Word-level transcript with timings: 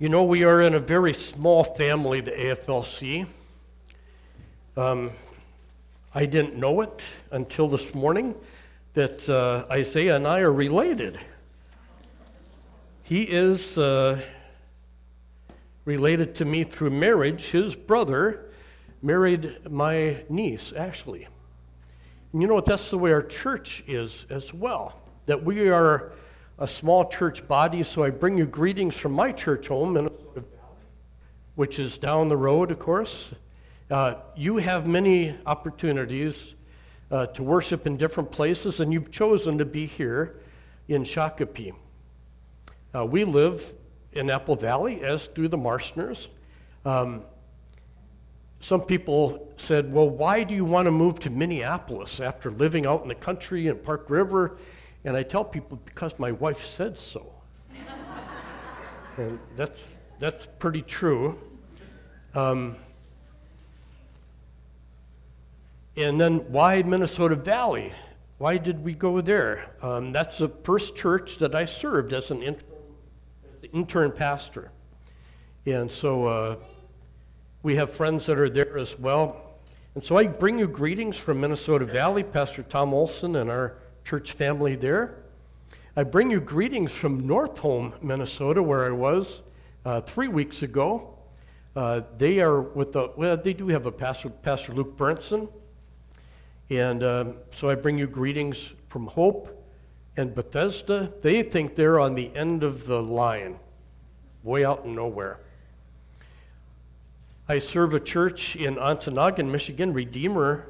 You 0.00 0.08
know, 0.08 0.24
we 0.24 0.44
are 0.44 0.62
in 0.62 0.72
a 0.72 0.80
very 0.80 1.12
small 1.12 1.62
family, 1.62 2.22
the 2.22 2.30
AFLC. 2.30 3.26
Um, 4.74 5.10
I 6.14 6.24
didn't 6.24 6.56
know 6.56 6.80
it 6.80 7.02
until 7.30 7.68
this 7.68 7.94
morning 7.94 8.34
that 8.94 9.28
uh, 9.28 9.66
Isaiah 9.70 10.16
and 10.16 10.26
I 10.26 10.40
are 10.40 10.54
related. 10.54 11.20
He 13.02 13.24
is 13.24 13.76
uh, 13.76 14.22
related 15.84 16.34
to 16.36 16.46
me 16.46 16.64
through 16.64 16.92
marriage. 16.92 17.50
His 17.50 17.76
brother 17.76 18.46
married 19.02 19.70
my 19.70 20.22
niece, 20.30 20.72
Ashley. 20.72 21.28
And 22.32 22.40
you 22.40 22.48
know 22.48 22.54
what? 22.54 22.64
That's 22.64 22.88
the 22.88 22.96
way 22.96 23.12
our 23.12 23.22
church 23.22 23.84
is 23.86 24.24
as 24.30 24.54
well. 24.54 24.98
That 25.26 25.44
we 25.44 25.68
are 25.68 26.12
a 26.60 26.68
small 26.68 27.08
church 27.08 27.48
body, 27.48 27.82
so 27.82 28.04
I 28.04 28.10
bring 28.10 28.36
you 28.36 28.44
greetings 28.44 28.94
from 28.94 29.12
my 29.12 29.32
church 29.32 29.68
home, 29.68 29.94
Minnesota 29.94 30.44
which 31.54 31.78
is 31.78 31.98
down 31.98 32.28
the 32.28 32.36
road, 32.36 32.70
of 32.70 32.78
course. 32.78 33.34
Uh, 33.90 34.14
you 34.36 34.58
have 34.58 34.86
many 34.86 35.36
opportunities 35.46 36.54
uh, 37.10 37.26
to 37.26 37.42
worship 37.42 37.86
in 37.86 37.96
different 37.96 38.30
places, 38.30 38.80
and 38.80 38.92
you've 38.92 39.10
chosen 39.10 39.58
to 39.58 39.64
be 39.64 39.84
here 39.84 40.36
in 40.88 41.02
Shakopee. 41.02 41.74
Uh, 42.94 43.04
we 43.04 43.24
live 43.24 43.74
in 44.12 44.30
Apple 44.30 44.56
Valley, 44.56 45.02
as 45.02 45.28
do 45.28 45.48
the 45.48 45.58
Marstners. 45.58 46.28
Um, 46.84 47.24
some 48.60 48.82
people 48.82 49.52
said, 49.56 49.92
Well, 49.92 50.08
why 50.08 50.44
do 50.44 50.54
you 50.54 50.64
want 50.64 50.86
to 50.86 50.92
move 50.92 51.20
to 51.20 51.30
Minneapolis 51.30 52.20
after 52.20 52.50
living 52.50 52.86
out 52.86 53.02
in 53.02 53.08
the 53.08 53.14
country 53.14 53.66
in 53.68 53.76
Park 53.78 54.08
River? 54.08 54.56
And 55.04 55.16
I 55.16 55.22
tell 55.22 55.44
people, 55.44 55.80
Because 55.84 56.18
my 56.18 56.32
wife 56.32 56.64
said 56.64 56.98
so. 56.98 57.32
and 59.16 59.38
that's, 59.56 59.98
that's 60.18 60.46
pretty 60.58 60.82
true. 60.82 61.38
Um, 62.34 62.76
and 65.96 66.20
then 66.20 66.38
why 66.52 66.82
Minnesota 66.82 67.34
Valley? 67.34 67.92
Why 68.38 68.56
did 68.56 68.84
we 68.84 68.94
go 68.94 69.20
there? 69.20 69.70
Um, 69.82 70.12
that's 70.12 70.38
the 70.38 70.48
first 70.48 70.96
church 70.96 71.38
that 71.38 71.54
I 71.54 71.66
served 71.66 72.12
as 72.12 72.30
an 72.30 72.42
intern, 72.42 72.64
intern 73.72 74.12
pastor. 74.12 74.70
And 75.66 75.90
so 75.90 76.24
uh, 76.24 76.56
we 77.62 77.76
have 77.76 77.92
friends 77.92 78.26
that 78.26 78.38
are 78.38 78.48
there 78.48 78.78
as 78.78 78.98
well. 78.98 79.58
And 79.94 80.02
so 80.02 80.16
I 80.16 80.26
bring 80.26 80.58
you 80.58 80.68
greetings 80.68 81.18
from 81.18 81.40
Minnesota 81.40 81.84
Valley, 81.84 82.22
Pastor 82.22 82.62
Tom 82.62 82.94
Olson 82.94 83.36
and 83.36 83.50
our 83.50 83.74
church 84.04 84.32
family 84.32 84.76
there. 84.76 85.16
I 85.96 86.04
bring 86.04 86.30
you 86.30 86.40
greetings 86.40 86.92
from 86.92 87.26
Northome, 87.26 88.00
Minnesota, 88.02 88.62
where 88.62 88.86
I 88.86 88.90
was 88.90 89.42
uh, 89.84 90.00
three 90.00 90.28
weeks 90.28 90.62
ago. 90.62 91.18
Uh, 91.74 92.02
they 92.18 92.40
are 92.40 92.60
with 92.60 92.92
the, 92.92 93.12
well, 93.16 93.36
they 93.36 93.52
do 93.52 93.68
have 93.68 93.86
a 93.86 93.92
pastor, 93.92 94.28
Pastor 94.28 94.72
Luke 94.72 94.96
Burnson. 94.96 95.48
And 96.68 97.02
um, 97.02 97.34
so 97.56 97.68
I 97.68 97.74
bring 97.74 97.98
you 97.98 98.06
greetings 98.06 98.72
from 98.88 99.06
Hope 99.08 99.64
and 100.16 100.34
Bethesda. 100.34 101.12
They 101.22 101.42
think 101.42 101.74
they're 101.74 101.98
on 101.98 102.14
the 102.14 102.34
end 102.36 102.62
of 102.62 102.86
the 102.86 103.02
line, 103.02 103.58
way 104.42 104.64
out 104.64 104.84
in 104.84 104.94
nowhere. 104.94 105.40
I 107.48 107.58
serve 107.58 107.94
a 107.94 108.00
church 108.00 108.54
in 108.54 108.76
Ontonagon, 108.76 109.50
Michigan, 109.50 109.92
Redeemer 109.92 110.68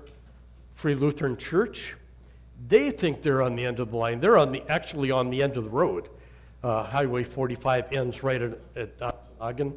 Free 0.75 0.95
Lutheran 0.95 1.36
Church. 1.36 1.95
They 2.69 2.91
think 2.91 3.22
they're 3.22 3.42
on 3.42 3.56
the 3.56 3.64
end 3.64 3.80
of 3.80 3.91
the 3.91 3.97
line. 3.97 4.20
They're 4.20 4.36
on 4.36 4.53
the, 4.53 4.62
actually 4.69 5.11
on 5.11 5.30
the 5.30 5.42
end 5.42 5.56
of 5.56 5.64
the 5.64 5.70
road. 5.70 6.08
Uh, 6.62 6.84
Highway 6.84 7.25
45 7.25 7.92
ends 7.92 8.22
right 8.22 8.42
at, 8.42 8.58
at 8.77 8.98
Ontonagon 9.41 9.77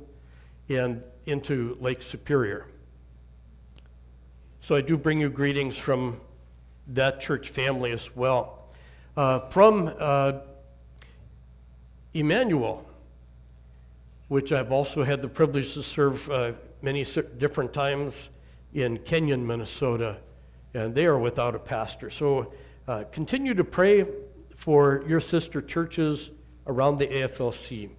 and 0.69 1.03
into 1.25 1.77
Lake 1.79 2.01
Superior. 2.01 2.67
So 4.61 4.75
I 4.75 4.81
do 4.81 4.97
bring 4.97 5.19
you 5.19 5.29
greetings 5.29 5.77
from 5.77 6.19
that 6.87 7.21
church 7.21 7.49
family 7.49 7.91
as 7.91 8.13
well. 8.15 8.69
Uh, 9.15 9.39
from 9.49 9.93
uh, 9.99 10.39
Emmanuel, 12.13 12.85
which 14.27 14.51
I've 14.51 14.71
also 14.71 15.03
had 15.03 15.21
the 15.21 15.27
privilege 15.27 15.73
to 15.73 15.83
serve 15.83 16.29
uh, 16.29 16.53
many 16.81 17.05
different 17.37 17.73
times 17.73 18.29
in 18.73 18.97
Kenyon, 18.99 19.45
Minnesota, 19.45 20.17
and 20.73 20.95
they 20.95 21.05
are 21.05 21.19
without 21.19 21.55
a 21.55 21.59
pastor. 21.59 22.09
So 22.09 22.51
uh, 22.87 23.03
continue 23.11 23.53
to 23.53 23.63
pray 23.63 24.05
for 24.55 25.03
your 25.07 25.19
sister 25.19 25.61
churches 25.61 26.29
around 26.67 26.97
the 26.97 27.07
AFLC. 27.07 27.89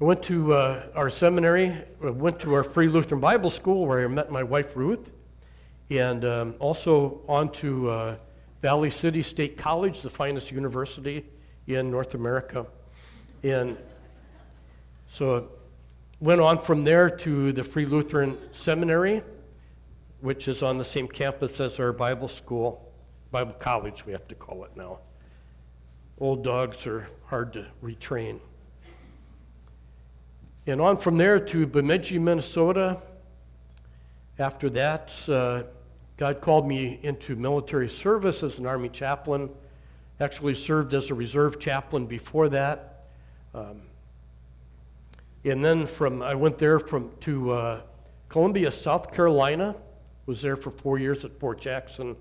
I 0.00 0.04
went 0.04 0.22
to 0.24 0.52
uh, 0.52 0.86
our 0.94 1.10
seminary, 1.10 1.76
I 2.04 2.10
went 2.10 2.40
to 2.40 2.54
our 2.54 2.64
Free 2.64 2.88
Lutheran 2.88 3.20
Bible 3.20 3.50
School 3.50 3.86
where 3.86 4.04
I 4.04 4.06
met 4.08 4.30
my 4.30 4.42
wife 4.42 4.76
Ruth, 4.76 5.10
and 5.90 6.24
um, 6.24 6.54
also 6.58 7.20
on 7.28 7.50
to 7.52 7.90
uh, 7.90 8.16
Valley 8.62 8.90
City 8.90 9.22
State 9.22 9.56
College, 9.56 10.00
the 10.00 10.10
finest 10.10 10.50
university 10.50 11.24
in 11.66 11.90
North 11.90 12.14
America. 12.14 12.66
And 13.42 13.76
so 15.10 15.48
went 16.20 16.40
on 16.40 16.58
from 16.58 16.84
there 16.84 17.10
to 17.10 17.52
the 17.52 17.64
Free 17.64 17.86
Lutheran 17.86 18.38
Seminary, 18.52 19.22
which 20.22 20.46
is 20.46 20.62
on 20.62 20.78
the 20.78 20.84
same 20.84 21.08
campus 21.08 21.60
as 21.60 21.80
our 21.80 21.92
Bible 21.92 22.28
school, 22.28 22.88
Bible 23.32 23.54
college, 23.54 24.06
we 24.06 24.12
have 24.12 24.26
to 24.28 24.36
call 24.36 24.64
it 24.64 24.70
now. 24.76 25.00
Old 26.18 26.44
dogs 26.44 26.86
are 26.86 27.08
hard 27.26 27.52
to 27.54 27.66
retrain. 27.82 28.38
And 30.68 30.80
on 30.80 30.96
from 30.96 31.18
there 31.18 31.40
to 31.40 31.66
Bemidji, 31.66 32.20
Minnesota. 32.20 33.02
After 34.38 34.70
that, 34.70 35.12
uh, 35.28 35.64
God 36.16 36.40
called 36.40 36.68
me 36.68 37.00
into 37.02 37.34
military 37.34 37.88
service 37.88 38.44
as 38.44 38.60
an 38.60 38.66
Army 38.66 38.90
chaplain. 38.90 39.50
Actually, 40.20 40.54
served 40.54 40.94
as 40.94 41.10
a 41.10 41.14
reserve 41.14 41.58
chaplain 41.58 42.06
before 42.06 42.48
that. 42.50 43.06
Um, 43.54 43.82
and 45.44 45.64
then 45.64 45.88
from 45.88 46.22
I 46.22 46.36
went 46.36 46.58
there 46.58 46.78
from 46.78 47.10
to 47.22 47.50
uh, 47.50 47.80
Columbia, 48.28 48.70
South 48.70 49.12
Carolina. 49.12 49.74
Was 50.26 50.40
there 50.40 50.56
for 50.56 50.70
four 50.70 50.98
years 50.98 51.24
at 51.24 51.38
Fort 51.38 51.60
Jackson, 51.60 52.16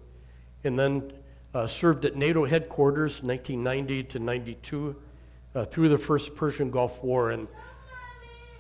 and 0.64 0.78
then 0.78 1.12
uh, 1.54 1.68
served 1.68 2.06
at 2.06 2.16
NATO 2.16 2.46
headquarters 2.46 3.22
1990 3.22 4.04
to 4.04 4.20
92 4.20 4.96
uh, 5.54 5.66
through 5.66 5.90
the 5.90 5.98
first 5.98 6.36
Persian 6.36 6.72
Gulf 6.72 7.04
War. 7.04 7.32
And 7.32 7.48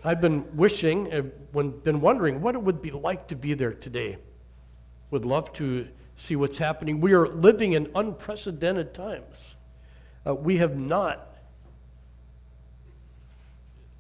I've 0.03 0.21
been 0.21 0.55
wishing, 0.55 1.13
uh, 1.13 1.21
been 1.61 2.01
wondering 2.01 2.41
what 2.41 2.55
it 2.55 2.61
would 2.61 2.81
be 2.81 2.91
like 2.91 3.27
to 3.29 3.35
be 3.35 3.53
there 3.53 3.73
today. 3.73 4.17
Would 5.11 5.25
love 5.25 5.53
to 5.53 5.87
see 6.17 6.35
what's 6.35 6.57
happening. 6.57 7.01
We 7.01 7.13
are 7.13 7.27
living 7.27 7.73
in 7.73 7.89
unprecedented 7.95 8.93
times. 8.93 9.55
Uh, 10.25 10.35
we 10.35 10.57
have 10.57 10.77
not 10.77 11.35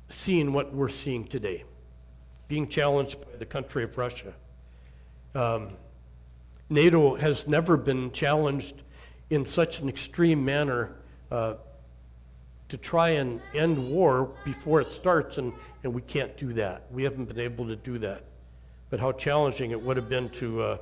seen 0.09 0.53
what 0.53 0.73
we're 0.73 0.89
seeing 0.89 1.25
today, 1.25 1.63
being 2.47 2.67
challenged 2.67 3.19
by 3.21 3.37
the 3.37 3.45
country 3.45 3.83
of 3.83 3.97
Russia. 3.97 4.33
Um, 5.33 5.69
NATO 6.69 7.15
has 7.15 7.47
never 7.47 7.77
been 7.77 8.11
challenged 8.11 8.81
in 9.29 9.45
such 9.45 9.79
an 9.79 9.89
extreme 9.89 10.43
manner 10.43 10.95
uh, 11.31 11.55
to 12.69 12.77
try 12.77 13.09
and 13.09 13.41
end 13.53 13.91
war 13.91 14.31
before 14.45 14.81
it 14.81 14.91
starts, 14.91 15.37
and, 15.37 15.53
and 15.83 15.93
we 15.93 16.01
can't 16.01 16.35
do 16.37 16.53
that. 16.53 16.85
We 16.91 17.03
haven't 17.03 17.25
been 17.25 17.39
able 17.39 17.67
to 17.67 17.75
do 17.75 17.97
that. 17.99 18.23
But 18.89 18.99
how 18.99 19.11
challenging 19.13 19.71
it 19.71 19.81
would 19.81 19.97
have 19.97 20.09
been 20.09 20.29
to, 20.29 20.61
uh, 20.61 20.77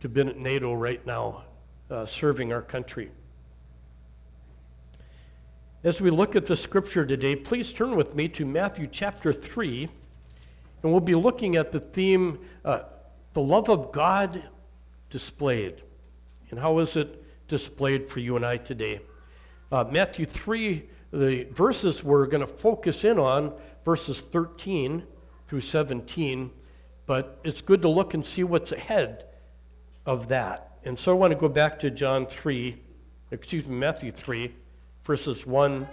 to 0.00 0.08
been 0.08 0.28
at 0.28 0.38
NATO 0.38 0.74
right 0.74 1.04
now, 1.06 1.44
uh, 1.90 2.06
serving 2.06 2.52
our 2.52 2.62
country. 2.62 3.10
As 5.82 6.00
we 6.00 6.10
look 6.10 6.36
at 6.36 6.46
the 6.46 6.56
scripture 6.56 7.06
today, 7.06 7.34
please 7.34 7.72
turn 7.72 7.96
with 7.96 8.14
me 8.14 8.28
to 8.28 8.44
Matthew 8.44 8.86
chapter 8.86 9.32
3, 9.32 9.88
and 10.82 10.92
we'll 10.92 11.00
be 11.00 11.14
looking 11.14 11.56
at 11.56 11.72
the 11.72 11.80
theme, 11.80 12.38
uh, 12.64 12.80
the 13.32 13.40
love 13.40 13.68
of 13.68 13.92
God 13.92 14.42
displayed. 15.08 15.82
And 16.50 16.58
how 16.58 16.78
is 16.78 16.96
it 16.96 17.24
displayed 17.48 18.08
for 18.08 18.20
you 18.20 18.36
and 18.36 18.44
I 18.44 18.56
today? 18.56 19.00
Uh, 19.70 19.84
Matthew 19.84 20.24
3, 20.24 20.88
the 21.12 21.44
verses 21.44 22.02
we're 22.02 22.26
going 22.26 22.46
to 22.46 22.52
focus 22.52 23.04
in 23.04 23.18
on, 23.18 23.52
verses 23.84 24.20
13 24.20 25.04
through 25.46 25.60
17, 25.60 26.50
but 27.06 27.38
it's 27.44 27.62
good 27.62 27.82
to 27.82 27.88
look 27.88 28.14
and 28.14 28.24
see 28.24 28.44
what's 28.44 28.72
ahead 28.72 29.26
of 30.06 30.28
that. 30.28 30.78
And 30.84 30.98
so 30.98 31.12
I 31.12 31.14
want 31.14 31.32
to 31.32 31.38
go 31.38 31.48
back 31.48 31.78
to 31.80 31.90
John 31.90 32.26
3, 32.26 32.80
excuse 33.30 33.68
me, 33.68 33.76
Matthew 33.76 34.10
3 34.10 34.52
verses 35.04 35.46
1 35.46 35.88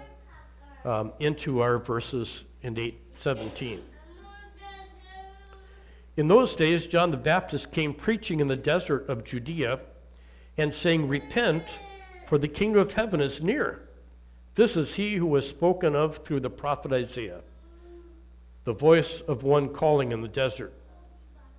um, 0.85 1.13
into 1.19 1.61
our 1.61 1.79
verses 1.79 2.43
in 2.61 2.77
8, 2.77 2.99
17. 3.13 3.81
In 6.17 6.27
those 6.27 6.55
days, 6.55 6.87
John 6.87 7.11
the 7.11 7.17
Baptist 7.17 7.71
came 7.71 7.93
preaching 7.93 8.39
in 8.39 8.47
the 8.47 8.57
desert 8.57 9.07
of 9.07 9.23
Judea 9.23 9.79
and 10.57 10.73
saying, 10.73 11.07
Repent, 11.07 11.63
for 12.25 12.39
the 12.39 12.47
kingdom 12.47 12.81
of 12.81 12.95
heaven 12.95 13.21
is 13.21 13.39
near. 13.39 13.87
This 14.55 14.75
is 14.75 14.95
he 14.95 15.17
who 15.17 15.27
was 15.27 15.47
spoken 15.47 15.95
of 15.95 16.17
through 16.17 16.39
the 16.39 16.49
prophet 16.49 16.91
Isaiah, 16.91 17.41
the 18.63 18.73
voice 18.73 19.21
of 19.21 19.43
one 19.43 19.69
calling 19.69 20.11
in 20.11 20.21
the 20.21 20.27
desert. 20.27 20.73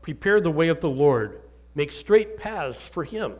Prepare 0.02 0.40
the 0.40 0.50
way 0.50 0.66
of 0.66 0.80
the 0.80 0.90
Lord, 0.90 1.40
make 1.76 1.92
straight 1.92 2.36
paths 2.36 2.84
for 2.84 3.04
him. 3.04 3.34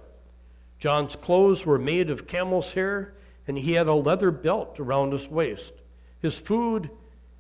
John's 0.79 1.17
clothes 1.17 1.67
were 1.67 1.81
made 1.81 2.11
of 2.11 2.29
camel's 2.29 2.75
hair, 2.75 3.15
and 3.49 3.59
he 3.59 3.73
had 3.73 3.89
a 3.89 3.95
leather 3.95 4.31
belt 4.31 4.79
around 4.79 5.11
his 5.13 5.29
waist. 5.29 5.73
His 6.21 6.39
food, 6.39 6.91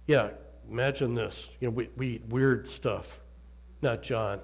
yeah, 0.08 0.30
imagine 0.68 1.14
this. 1.14 1.48
You 1.60 1.68
know, 1.68 1.74
we, 1.74 1.90
we 1.96 2.08
eat 2.08 2.26
weird 2.26 2.68
stuff. 2.68 3.20
Not 3.80 4.02
John. 4.02 4.40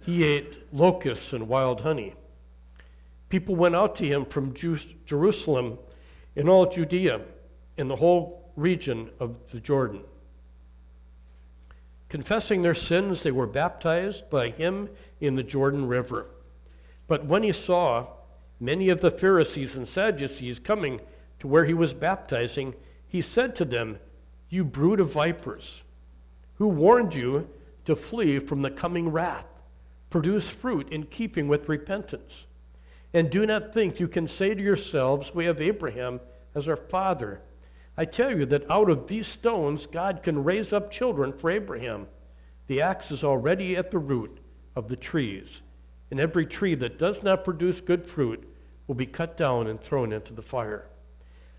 He 0.00 0.24
ate 0.24 0.58
locusts 0.72 1.32
and 1.32 1.48
wild 1.48 1.80
honey. 1.80 2.14
People 3.28 3.56
went 3.56 3.76
out 3.76 3.94
to 3.96 4.06
him 4.06 4.24
from 4.24 4.54
Jerusalem 4.54 5.78
and 6.36 6.48
all 6.48 6.66
Judea, 6.66 7.20
and 7.76 7.90
the 7.90 7.96
whole 7.96 8.50
region 8.56 9.10
of 9.20 9.50
the 9.50 9.60
Jordan. 9.60 10.02
Confessing 12.08 12.62
their 12.62 12.74
sins, 12.74 13.22
they 13.22 13.30
were 13.30 13.46
baptized 13.46 14.30
by 14.30 14.48
him 14.48 14.88
in 15.20 15.34
the 15.34 15.42
Jordan 15.42 15.86
River. 15.86 16.26
But 17.06 17.26
when 17.26 17.42
he 17.42 17.52
saw 17.52 18.06
many 18.60 18.88
of 18.88 19.00
the 19.00 19.10
Pharisees 19.10 19.76
and 19.76 19.86
Sadducees 19.86 20.58
coming 20.58 21.00
to 21.38 21.46
where 21.46 21.64
he 21.64 21.74
was 21.74 21.92
baptizing, 21.92 22.74
he 23.06 23.20
said 23.20 23.54
to 23.56 23.64
them, 23.64 23.98
You 24.48 24.64
brood 24.64 25.00
of 25.00 25.12
vipers, 25.12 25.82
who 26.54 26.68
warned 26.68 27.14
you 27.14 27.48
to 27.88 27.96
flee 27.96 28.38
from 28.38 28.60
the 28.60 28.70
coming 28.70 29.08
wrath? 29.08 29.46
Produce 30.10 30.50
fruit 30.50 30.90
in 30.90 31.04
keeping 31.04 31.48
with 31.48 31.70
repentance. 31.70 32.46
And 33.14 33.30
do 33.30 33.46
not 33.46 33.72
think 33.72 33.98
you 33.98 34.08
can 34.08 34.28
say 34.28 34.54
to 34.54 34.62
yourselves, 34.62 35.34
We 35.34 35.46
have 35.46 35.58
Abraham 35.58 36.20
as 36.54 36.68
our 36.68 36.76
father. 36.76 37.40
I 37.96 38.04
tell 38.04 38.36
you 38.36 38.44
that 38.44 38.70
out 38.70 38.90
of 38.90 39.06
these 39.06 39.26
stones 39.26 39.86
God 39.86 40.22
can 40.22 40.44
raise 40.44 40.70
up 40.70 40.90
children 40.90 41.32
for 41.32 41.50
Abraham. 41.50 42.08
The 42.66 42.82
axe 42.82 43.10
is 43.10 43.24
already 43.24 43.74
at 43.74 43.90
the 43.90 43.98
root 43.98 44.38
of 44.76 44.88
the 44.88 44.96
trees, 44.96 45.62
and 46.10 46.20
every 46.20 46.44
tree 46.44 46.74
that 46.74 46.98
does 46.98 47.22
not 47.22 47.42
produce 47.42 47.80
good 47.80 48.06
fruit 48.06 48.46
will 48.86 48.96
be 48.96 49.06
cut 49.06 49.34
down 49.34 49.66
and 49.66 49.80
thrown 49.80 50.12
into 50.12 50.34
the 50.34 50.42
fire. 50.42 50.90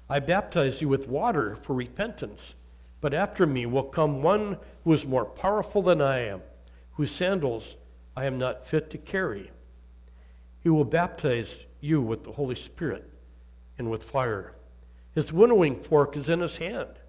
I 0.07 0.19
baptize 0.19 0.79
you 0.79 0.89
with 0.89 1.07
water 1.07 1.55
for 1.55 1.73
repentance, 1.73 2.53
but 3.01 3.13
after 3.13 3.45
me 3.45 3.65
will 3.65 3.83
come 3.83 4.21
one 4.21 4.57
who 4.83 4.93
is 4.93 5.05
more 5.05 5.25
powerful 5.25 5.81
than 5.81 6.01
I 6.01 6.19
am, 6.19 6.41
whose 6.93 7.11
sandals 7.11 7.75
I 8.15 8.25
am 8.25 8.37
not 8.37 8.67
fit 8.67 8.89
to 8.91 8.97
carry. 8.97 9.51
He 10.61 10.69
will 10.69 10.85
baptize 10.85 11.65
you 11.79 12.01
with 12.01 12.23
the 12.23 12.33
Holy 12.33 12.55
Spirit 12.55 13.09
and 13.77 13.89
with 13.89 14.03
fire. 14.03 14.53
His 15.15 15.31
winnowing 15.31 15.81
fork 15.81 16.17
is 16.17 16.29
in 16.29 16.41
his 16.41 16.57
hand, 16.57 16.99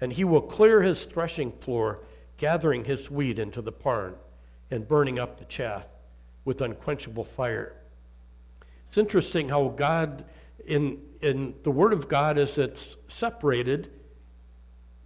and 0.00 0.12
he 0.12 0.24
will 0.24 0.42
clear 0.42 0.82
his 0.82 1.04
threshing 1.04 1.52
floor, 1.52 2.00
gathering 2.36 2.84
his 2.84 3.10
wheat 3.10 3.38
into 3.38 3.62
the 3.62 3.72
barn 3.72 4.14
and 4.70 4.88
burning 4.88 5.18
up 5.18 5.38
the 5.38 5.44
chaff 5.44 5.86
with 6.44 6.60
unquenchable 6.60 7.24
fire. 7.24 7.74
It's 8.86 8.98
interesting 8.98 9.48
how 9.48 9.68
God, 9.68 10.24
in, 10.66 11.00
in 11.20 11.54
the 11.62 11.70
Word 11.70 11.92
of 11.92 12.08
God, 12.08 12.38
as 12.38 12.58
it's 12.58 12.96
separated, 13.08 13.90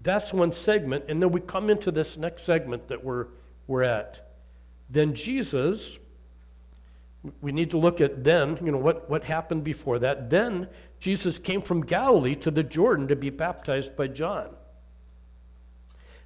that's 0.01 0.33
one 0.33 0.53
segment, 0.53 1.05
and 1.09 1.23
then 1.23 1.31
we 1.31 1.41
come 1.41 1.71
into 1.71 1.91
this 1.91 2.17
next 2.17 2.45
segment 2.45 2.89
that 2.89 3.05
we're, 3.05 3.27
we're 3.67 3.83
at. 3.83 4.29
Then 4.89 5.15
Jesus 5.15 5.99
we 7.41 7.53
need 7.53 7.71
to 7.71 7.79
look 7.79 8.01
at 8.01 8.25
then, 8.25 8.59
you 8.65 8.73
know, 8.73 8.79
what, 8.79 9.11
what 9.11 9.25
happened 9.25 9.63
before 9.63 9.99
that. 9.99 10.31
Then 10.31 10.69
Jesus 10.99 11.39
came 11.39 11.61
from 11.61 11.85
Galilee 11.85 12.35
to 12.37 12.51
the 12.51 12.63
Jordan 12.63 13.09
to 13.09 13.17
be 13.17 13.31
baptized 13.31 13.97
by 13.97 14.09
John. 14.09 14.49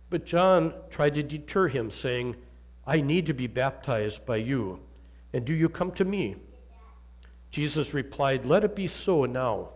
But 0.08 0.24
John 0.24 0.72
tried 0.90 1.14
to 1.14 1.22
deter 1.22 1.68
him, 1.68 1.90
saying, 1.90 2.36
I 2.86 3.00
need 3.00 3.26
to 3.26 3.32
be 3.32 3.46
baptized 3.46 4.24
by 4.24 4.36
you, 4.36 4.80
and 5.32 5.44
do 5.44 5.54
you 5.54 5.68
come 5.68 5.90
to 5.92 6.04
me? 6.04 6.36
Jesus 7.50 7.94
replied, 7.94 8.46
Let 8.46 8.62
it 8.62 8.76
be 8.76 8.86
so 8.86 9.24
now. 9.24 9.70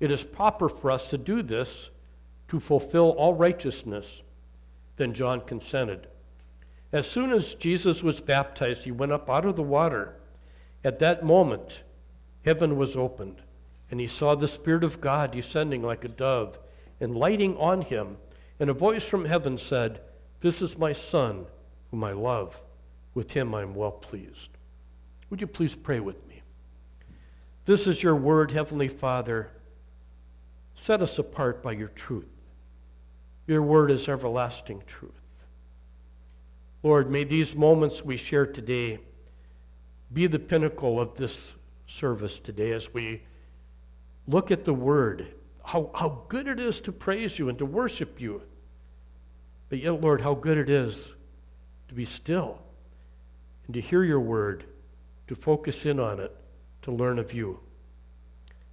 It 0.00 0.10
is 0.10 0.22
proper 0.22 0.68
for 0.68 0.90
us 0.90 1.08
to 1.08 1.18
do 1.18 1.42
this 1.42 1.90
to 2.48 2.60
fulfill 2.60 3.10
all 3.10 3.34
righteousness. 3.34 4.22
Then 4.96 5.14
John 5.14 5.40
consented. 5.40 6.08
As 6.92 7.08
soon 7.08 7.32
as 7.32 7.54
Jesus 7.54 8.02
was 8.02 8.20
baptized, 8.20 8.84
he 8.84 8.90
went 8.90 9.12
up 9.12 9.28
out 9.28 9.44
of 9.44 9.56
the 9.56 9.62
water. 9.62 10.16
At 10.82 10.98
that 11.00 11.24
moment, 11.24 11.82
heaven 12.44 12.76
was 12.76 12.96
opened, 12.96 13.42
and 13.90 14.00
he 14.00 14.06
saw 14.06 14.34
the 14.34 14.48
Spirit 14.48 14.84
of 14.84 15.00
God 15.00 15.30
descending 15.30 15.82
like 15.82 16.04
a 16.04 16.08
dove 16.08 16.58
and 17.00 17.14
lighting 17.14 17.56
on 17.58 17.82
him. 17.82 18.16
And 18.58 18.70
a 18.70 18.74
voice 18.74 19.04
from 19.04 19.26
heaven 19.26 19.58
said, 19.58 20.00
This 20.40 20.62
is 20.62 20.78
my 20.78 20.92
Son, 20.92 21.46
whom 21.90 22.02
I 22.02 22.12
love. 22.12 22.60
With 23.14 23.32
him 23.32 23.54
I 23.54 23.62
am 23.62 23.74
well 23.74 23.92
pleased. 23.92 24.50
Would 25.30 25.40
you 25.40 25.46
please 25.46 25.74
pray 25.74 26.00
with 26.00 26.26
me? 26.26 26.42
This 27.66 27.86
is 27.86 28.02
your 28.02 28.16
word, 28.16 28.50
Heavenly 28.52 28.88
Father. 28.88 29.50
Set 30.74 31.02
us 31.02 31.18
apart 31.18 31.62
by 31.62 31.72
your 31.72 31.88
truth. 31.88 32.37
Your 33.48 33.62
word 33.62 33.90
is 33.90 34.08
everlasting 34.08 34.82
truth. 34.86 35.12
Lord, 36.82 37.10
may 37.10 37.24
these 37.24 37.56
moments 37.56 38.04
we 38.04 38.16
share 38.16 38.46
today 38.46 39.00
be 40.12 40.26
the 40.26 40.38
pinnacle 40.38 41.00
of 41.00 41.16
this 41.16 41.52
service 41.86 42.38
today 42.38 42.72
as 42.72 42.92
we 42.92 43.22
look 44.26 44.50
at 44.50 44.64
the 44.64 44.74
Word, 44.74 45.34
how, 45.64 45.90
how 45.94 46.24
good 46.28 46.46
it 46.46 46.60
is 46.60 46.80
to 46.82 46.92
praise 46.92 47.38
you 47.38 47.48
and 47.48 47.58
to 47.58 47.66
worship 47.66 48.20
you. 48.20 48.42
But 49.70 49.80
yet, 49.80 50.00
Lord, 50.00 50.20
how 50.20 50.34
good 50.34 50.58
it 50.58 50.68
is 50.68 51.12
to 51.88 51.94
be 51.94 52.04
still 52.04 52.62
and 53.66 53.74
to 53.74 53.80
hear 53.80 54.04
your 54.04 54.20
Word, 54.20 54.64
to 55.26 55.34
focus 55.34 55.84
in 55.86 55.98
on 55.98 56.20
it, 56.20 56.36
to 56.82 56.92
learn 56.92 57.18
of 57.18 57.32
you. 57.32 57.60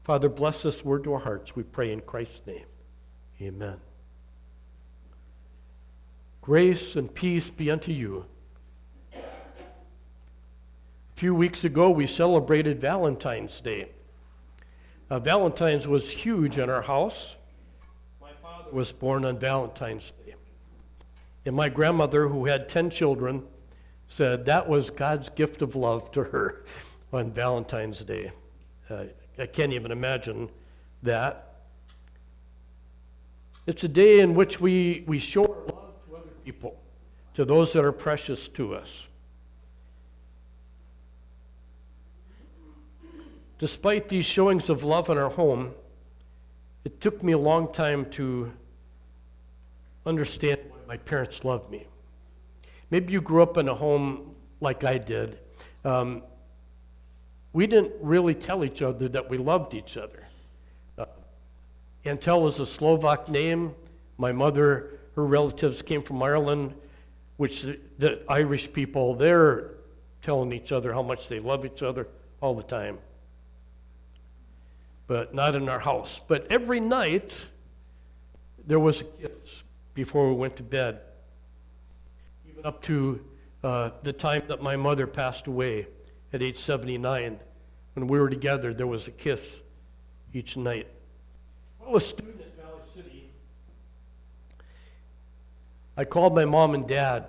Father, 0.04 0.30
bless 0.30 0.62
this 0.62 0.86
word 0.86 1.04
to 1.06 1.14
our 1.14 1.20
hearts, 1.20 1.56
we 1.56 1.64
pray 1.64 1.92
in 1.92 2.02
Christ's 2.02 2.46
name. 2.46 2.66
Amen. 3.42 3.78
Grace 6.46 6.96
and 6.96 7.14
peace 7.14 7.50
be 7.50 7.72
unto 7.72 7.92
you 7.92 8.26
a 11.16 11.18
few 11.18 11.34
weeks 11.34 11.64
ago, 11.64 11.90
we 11.90 12.08
celebrated 12.08 12.82
Valentine's 12.82 13.62
Day. 13.62 13.88
Uh, 15.10 15.18
Valentine's 15.18 15.88
was 15.88 16.12
huge 16.12 16.58
in 16.58 16.70
our 16.70 16.82
house. 16.82 17.36
My 18.20 18.32
father 18.44 18.70
was 18.74 18.92
born 18.92 19.24
on 19.24 19.40
Valentine's 19.40 20.12
Day. 20.26 20.36
And 21.46 21.56
my 21.56 21.70
grandmother, 21.70 22.28
who 22.28 22.48
had 22.48 22.68
10 22.68 22.90
children, 22.90 23.44
said 24.10 24.46
that 24.48 24.68
was 24.68 24.90
God's 24.90 25.30
gift 25.30 25.62
of 25.62 25.78
love 25.78 26.12
to 26.12 26.24
her 26.24 26.66
on 27.14 27.32
Valentine's 27.32 28.04
Day. 28.04 28.34
Uh, 28.90 29.06
I 29.40 29.46
can't 29.46 29.72
even 29.72 29.92
imagine 29.94 30.50
that. 31.02 31.62
It's 33.68 33.86
a 33.86 33.88
day 33.88 34.20
in 34.20 34.36
which 34.36 34.60
we, 34.60 35.06
we 35.08 35.18
show 35.18 35.46
our 35.46 35.74
love 35.74 35.94
to 36.10 36.16
other 36.18 36.35
people, 36.46 36.80
to 37.34 37.44
those 37.44 37.74
that 37.74 37.84
are 37.84 37.92
precious 37.92 38.48
to 38.50 38.76
us. 38.76 39.08
Despite 43.58 44.10
these 44.10 44.26
showings 44.26 44.70
of 44.70 44.84
love 44.84 45.10
in 45.10 45.18
our 45.18 45.30
home, 45.30 45.74
it 46.84 47.02
took 47.02 47.24
me 47.24 47.34
a 47.34 47.38
long 47.38 47.74
time 47.74 48.06
to 48.12 48.52
understand 50.06 50.60
why 50.70 50.78
my 50.88 50.98
parents 50.98 51.44
loved 51.44 51.72
me. 51.72 51.88
Maybe 52.92 53.12
you 53.14 53.22
grew 53.22 53.42
up 53.42 53.58
in 53.58 53.68
a 53.68 53.74
home 53.74 54.36
like 54.62 54.84
I 54.84 55.00
did. 55.00 55.40
Um, 55.84 56.22
we 57.54 57.66
didn't 57.66 57.94
really 58.02 58.36
tell 58.36 58.64
each 58.64 58.82
other 58.82 59.08
that 59.08 59.30
we 59.30 59.38
loved 59.38 59.74
each 59.74 59.98
other. 59.98 60.28
Uh, 60.98 61.06
Antel 62.06 62.48
is 62.48 62.60
a 62.60 62.66
Slovak 62.66 63.30
name. 63.30 63.74
My 64.18 64.32
mother, 64.32 64.95
her 65.16 65.26
relatives 65.26 65.82
came 65.82 66.02
from 66.02 66.22
Ireland, 66.22 66.74
which 67.38 67.62
the, 67.62 67.80
the 67.98 68.24
Irish 68.28 68.72
people, 68.72 69.16
they're 69.16 69.72
telling 70.22 70.52
each 70.54 70.72
other 70.72 70.94
how 70.94 71.02
much 71.02 71.28
they 71.28 71.40
love 71.40 71.66
each 71.66 71.82
other 71.82 72.08
all 72.42 72.56
the 72.56 72.64
time 72.64 72.98
but 75.08 75.34
not 75.34 75.56
in 75.56 75.70
our 75.70 75.80
house. 75.80 76.22
But 76.28 76.48
every 76.50 76.80
night, 76.80 77.34
there 78.66 78.80
was 78.80 79.02
a 79.02 79.04
kiss 79.04 79.64
before 79.94 80.30
we 80.30 80.36
went 80.36 80.56
to 80.58 80.64
bed, 80.64 81.00
even 82.50 82.66
up 82.66 82.82
to 82.84 83.24
uh, 83.64 83.92
the 84.04 84.14
time 84.14 84.44
that 84.48 84.62
my 84.62 84.76
mother 84.76 85.08
passed 85.08 85.48
away 85.48 85.88
at 86.34 86.42
age 86.42 86.60
79. 86.60 87.40
When 87.94 88.08
we 88.08 88.20
were 88.20 88.30
together, 88.30 88.74
there 88.74 88.88
was 88.88 89.08
a 89.08 89.12
kiss 89.12 89.60
each 90.34 90.58
night. 90.58 90.88
While 91.80 91.96
a 91.96 92.02
student 92.02 92.42
at 92.42 92.58
Valley 92.58 92.82
City, 92.94 93.30
I 95.98 96.06
called 96.06 96.36
my 96.36 96.46
mom 96.46 96.74
and 96.74 96.88
dad, 96.88 97.28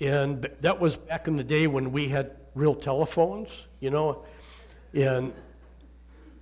and 0.00 0.50
that 0.60 0.80
was 0.80 0.96
back 0.96 1.28
in 1.28 1.36
the 1.36 1.44
day 1.44 1.66
when 1.66 1.92
we 1.92 2.08
had 2.08 2.32
real 2.54 2.74
telephones, 2.74 3.66
you 3.80 3.90
know, 3.90 4.24
and 4.92 5.32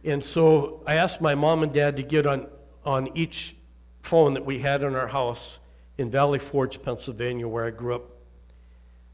and 0.04 0.24
so 0.24 0.82
I 0.86 0.94
asked 0.94 1.20
my 1.20 1.34
mom 1.34 1.62
and 1.62 1.72
dad 1.72 1.96
to 1.96 2.02
get 2.02 2.26
on, 2.26 2.48
on 2.84 3.16
each 3.16 3.54
phone 4.02 4.34
that 4.34 4.44
we 4.44 4.58
had 4.58 4.82
in 4.82 4.96
our 4.96 5.06
house 5.06 5.58
in 5.96 6.10
Valley 6.10 6.40
Forge, 6.40 6.82
Pennsylvania, 6.82 7.46
where 7.46 7.64
I 7.64 7.70
grew 7.70 7.94
up. 7.94 8.02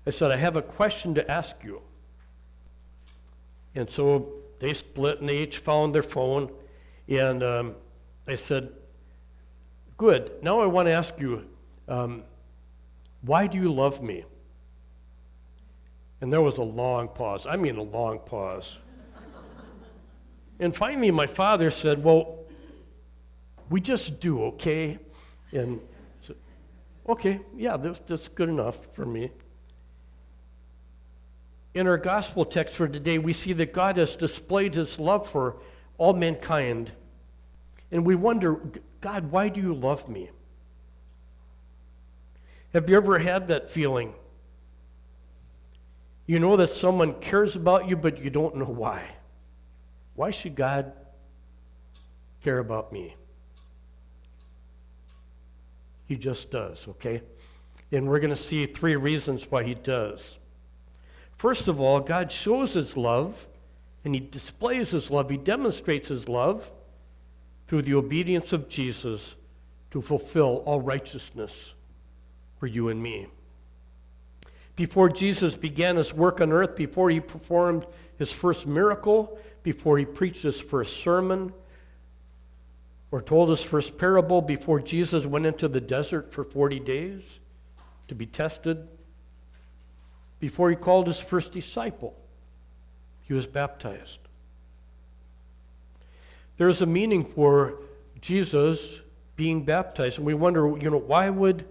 I 0.07 0.11
said, 0.11 0.31
I 0.31 0.37
have 0.37 0.57
a 0.57 0.63
question 0.63 1.15
to 1.17 1.31
ask 1.31 1.57
you. 1.63 1.83
And 3.75 3.89
so 3.89 4.33
they 4.61 4.73
split 4.73 5.21
and 5.21 5.29
they 5.29 5.39
each 5.39 5.59
found 5.59 5.95
their 5.95 6.03
phone. 6.03 6.51
And 7.07 7.43
um, 7.43 7.75
I 8.27 8.37
said, 8.37 8.73
Good. 9.99 10.33
Now 10.43 10.61
I 10.61 10.67
want 10.67 10.87
to 10.87 10.93
ask 10.93 11.19
you, 11.19 11.45
um, 11.89 12.23
why 13.23 13.47
do 13.47 13.59
you 13.59 13.73
love 13.73 14.03
me? 14.03 14.25
And 16.21 16.33
there 16.33 16.43
was 16.43 16.59
a 16.59 16.63
long 16.63 17.09
pause. 17.09 17.47
I 17.47 17.57
mean, 17.57 17.77
a 17.77 17.83
long 17.83 18.19
pause. 18.21 18.79
and 20.59 20.75
finally, 20.75 21.11
my 21.11 21.27
father 21.27 21.71
said, 21.71 22.03
Well, 22.03 22.39
we 23.71 23.81
just 23.81 24.19
do, 24.21 24.45
okay? 24.45 24.99
And 25.53 25.81
okay, 27.09 27.41
yeah, 27.57 27.77
that's, 27.77 28.01
that's 28.01 28.29
good 28.29 28.49
enough 28.49 28.77
for 28.95 29.07
me. 29.07 29.31
In 31.75 31.87
our 31.87 31.99
gospel 31.99 32.45
text 32.45 32.75
for 32.75 32.89
today, 32.89 33.19
we 33.19 33.33
see 33.33 33.53
that 33.53 33.73
God 33.73 33.99
has 33.99 34.17
displayed 34.17 34.75
his 34.75 34.99
love 34.99 35.29
for 35.29 35.57
all 35.97 36.13
mankind. 36.13 36.91
And 37.93 38.05
we 38.05 38.15
wonder, 38.15 38.61
God, 39.01 39.31
why 39.31 39.49
do 39.49 39.61
you 39.61 39.75
love 39.75 40.09
me? 40.09 40.31
Have 42.73 42.91
you 42.91 42.97
ever 42.97 43.19
had 43.19 43.49
that 43.49 43.71
feeling? 43.71 44.15
You 46.27 46.39
know 46.39 46.57
that 46.57 46.71
someone 46.71 47.15
cares 47.15 47.57
about 47.57 47.89
you, 47.89 47.97
but 47.97 48.23
you 48.23 48.29
don't 48.29 48.57
know 48.57 48.67
why. 48.67 49.03
Why 50.15 50.31
should 50.31 50.55
God 50.55 50.93
care 52.43 52.59
about 52.59 52.93
me? 52.93 53.17
He 56.07 56.17
just 56.17 56.51
does, 56.51 56.87
okay? 56.89 57.23
And 57.93 58.09
we're 58.09 58.21
going 58.21 58.31
to 58.31 58.37
see 58.37 58.67
three 58.67 58.97
reasons 58.97 59.51
why 59.51 59.63
he 59.63 59.75
does. 59.75 60.37
First 61.37 61.69
of 61.69 61.81
all, 61.81 62.01
God 62.01 62.31
shows 62.31 62.75
his 62.75 62.97
love 62.97 63.47
and 64.05 64.15
he 64.15 64.21
displays 64.21 64.91
his 64.91 65.11
love, 65.11 65.31
he 65.31 65.37
demonstrates 65.37 66.09
his 66.09 66.29
love 66.29 66.71
through 67.67 67.83
the 67.83 67.95
obedience 67.95 68.53
of 68.53 68.69
Jesus 68.69 69.35
to 69.91 70.03
fulfill 70.03 70.63
all 70.67 70.81
righteousness 70.81 71.73
for 72.59 72.67
you 72.67 72.89
and 72.89 73.03
me. 73.03 73.27
Before 74.77 75.09
Jesus 75.09 75.57
began 75.57 75.97
his 75.97 76.15
work 76.15 76.41
on 76.41 76.53
earth, 76.53 76.77
before 76.77 77.11
he 77.11 77.21
performed 77.21 77.85
his 78.17 78.31
first 78.31 78.67
miracle, 78.67 79.39
before 79.63 79.99
he 79.99 80.05
preached 80.05 80.43
his 80.43 80.61
first 80.61 80.99
sermon, 80.99 81.53
or 83.11 83.23
told 83.23 83.49
his 83.49 83.63
first 83.63 83.99
parable, 83.99 84.43
before 84.43 84.81
Jesus 84.81 85.27
went 85.27 85.47
into 85.47 85.67
the 85.67 85.81
desert 85.81 86.33
for 86.33 86.45
40 86.45 86.79
days 86.81 87.39
to 88.07 88.15
be 88.15 88.27
tested, 88.27 88.87
before 90.41 90.71
he 90.71 90.77
called 90.77 91.07
his 91.07 91.19
first 91.19 91.53
disciple, 91.53 92.15
he 93.23 93.35
was 93.35 93.47
baptized. 93.47 94.19
There's 96.57 96.83
a 96.83 96.87
meaning 96.87 97.25
for 97.25 97.81
Jesus 98.21 99.01
being 99.37 99.65
baptized, 99.65 100.19
and 100.19 100.27
we 100.27 100.35
wonder, 100.35 100.77
you 100.79 100.91
know, 100.91 100.99
why 100.99 101.29
would 101.31 101.65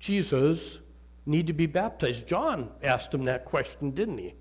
Jesus 0.00 0.78
need 1.26 1.46
to 1.46 1.52
be 1.52 1.66
baptized? 1.66 2.26
John 2.26 2.70
asked 2.82 3.14
him 3.14 3.26
that 3.26 3.44
question, 3.44 3.92
didn't 3.92 4.18
he? 4.18 4.34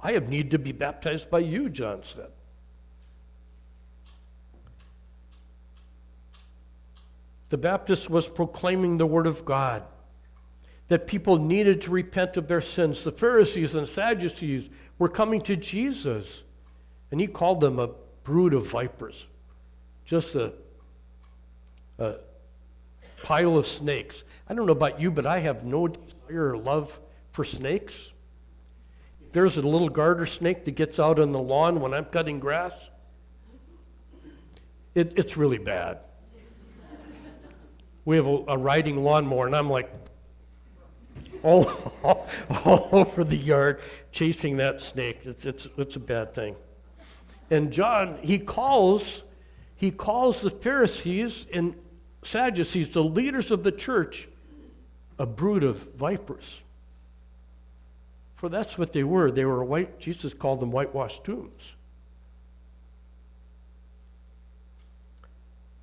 I 0.00 0.12
have 0.12 0.28
need 0.28 0.50
to 0.50 0.58
be 0.58 0.72
baptized 0.72 1.30
by 1.30 1.38
you, 1.40 1.68
John 1.68 2.02
said. 2.02 2.30
The 7.50 7.58
Baptist 7.58 8.08
was 8.08 8.28
proclaiming 8.28 8.96
the 8.96 9.06
Word 9.06 9.26
of 9.26 9.44
God, 9.44 9.84
that 10.88 11.06
people 11.06 11.36
needed 11.36 11.82
to 11.82 11.90
repent 11.90 12.38
of 12.38 12.48
their 12.48 12.62
sins. 12.62 13.04
The 13.04 13.12
Pharisees 13.12 13.74
and 13.74 13.86
Sadducees 13.86 14.70
were 14.98 15.08
coming 15.08 15.40
to 15.42 15.54
Jesus, 15.54 16.42
and 17.10 17.20
he 17.20 17.26
called 17.26 17.60
them 17.60 17.78
a 17.78 17.90
brood 18.24 18.54
of 18.54 18.66
vipers, 18.66 19.26
just 20.06 20.34
a, 20.34 20.54
a 21.98 22.14
pile 23.22 23.56
of 23.56 23.66
snakes. 23.66 24.24
I 24.48 24.54
don't 24.54 24.66
know 24.66 24.72
about 24.72 25.00
you, 25.00 25.10
but 25.10 25.26
I 25.26 25.40
have 25.40 25.64
no 25.64 25.88
desire 25.88 26.50
or 26.50 26.58
love 26.58 26.98
for 27.30 27.44
snakes. 27.44 28.12
If 29.24 29.32
there's 29.32 29.56
a 29.56 29.62
little 29.62 29.88
garter 29.88 30.26
snake 30.26 30.64
that 30.64 30.72
gets 30.72 30.98
out 30.98 31.18
on 31.18 31.32
the 31.32 31.40
lawn 31.40 31.80
when 31.80 31.94
I'm 31.94 32.04
cutting 32.06 32.40
grass, 32.40 32.72
it, 34.94 35.14
it's 35.16 35.36
really 35.36 35.58
bad. 35.58 35.98
We 38.04 38.16
have 38.16 38.26
a, 38.26 38.44
a 38.48 38.58
riding 38.58 39.02
lawnmower, 39.02 39.46
and 39.46 39.54
I'm 39.54 39.70
like 39.70 39.90
all, 41.42 41.70
all, 42.64 42.88
over 42.92 43.24
the 43.24 43.36
yard 43.36 43.80
chasing 44.10 44.56
that 44.58 44.82
snake. 44.82 45.20
It's, 45.24 45.44
it's, 45.44 45.68
it's 45.76 45.96
a 45.96 46.00
bad 46.00 46.34
thing. 46.34 46.56
And 47.50 47.72
John, 47.72 48.18
he 48.22 48.38
calls, 48.38 49.22
he 49.76 49.90
calls 49.90 50.40
the 50.40 50.50
Pharisees 50.50 51.46
and 51.52 51.74
Sadducees, 52.22 52.90
the 52.90 53.02
leaders 53.02 53.50
of 53.50 53.62
the 53.64 53.72
church, 53.72 54.28
a 55.18 55.26
brood 55.26 55.64
of 55.64 55.94
vipers. 55.94 56.60
For 58.36 58.48
that's 58.48 58.76
what 58.76 58.92
they 58.92 59.04
were. 59.04 59.30
They 59.30 59.44
were 59.44 59.64
white, 59.64 59.98
Jesus 59.98 60.34
called 60.34 60.60
them 60.60 60.70
whitewashed 60.70 61.24
tombs. 61.24 61.74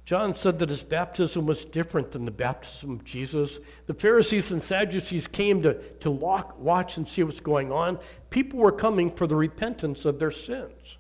John 0.10 0.34
said 0.34 0.58
that 0.58 0.69
his 0.69 0.81
baptism 0.81 1.46
was 1.46 1.63
different 1.65 2.10
than 2.10 2.25
the 2.25 2.31
baptism 2.31 2.89
of 2.93 3.03
Jesus. 3.03 3.60
The 3.86 3.93
Pharisees 3.93 4.51
and 4.51 4.60
Sadducees 4.60 5.27
came 5.27 5.62
to, 5.62 5.75
to 6.00 6.10
lock, 6.10 6.60
watch 6.60 6.98
and 6.98 7.08
see 7.08 7.22
what's 7.22 7.39
going 7.39 7.72
on. 7.72 8.00
People 8.31 8.58
were 8.58 8.72
coming 8.72 9.12
for 9.12 9.27
the 9.27 9.36
repentance 9.36 10.05
of 10.05 10.17
their 10.17 10.31
sins. 10.31 10.98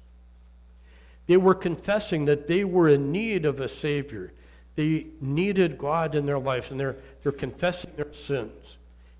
They 1.25 1.37
were 1.37 1.55
confessing 1.55 2.25
that 2.25 2.45
they 2.45 2.63
were 2.63 2.87
in 2.87 3.11
need 3.11 3.47
of 3.47 3.59
a 3.59 3.67
Savior. 3.67 4.31
They 4.75 5.07
needed 5.19 5.77
God 5.77 6.15
in 6.15 6.25
their 6.25 6.39
lives, 6.39 6.71
and 6.71 6.79
they're, 6.79 6.95
they're 7.21 7.31
confessing 7.31 7.91
their 7.95 8.13
sins. 8.13 8.77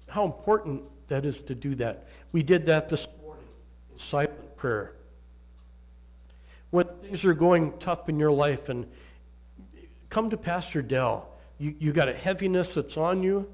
How 0.07 0.25
important 0.25 0.83
that 1.07 1.25
is 1.25 1.41
to 1.43 1.55
do 1.55 1.75
that. 1.75 2.07
We 2.31 2.43
did 2.43 2.65
that 2.65 2.87
this 2.87 3.07
morning 3.21 3.45
in 3.91 3.99
silent 3.99 4.57
prayer. 4.57 4.93
When 6.69 6.85
things 7.01 7.25
are 7.25 7.33
going 7.33 7.73
tough 7.79 8.07
in 8.09 8.19
your 8.19 8.31
life, 8.31 8.69
and 8.69 8.87
come 10.09 10.29
to 10.29 10.37
Pastor 10.37 10.81
Dell. 10.81 11.29
You, 11.57 11.75
you 11.79 11.91
got 11.91 12.09
a 12.09 12.13
heaviness 12.13 12.73
that's 12.73 12.97
on 12.97 13.23
you, 13.23 13.47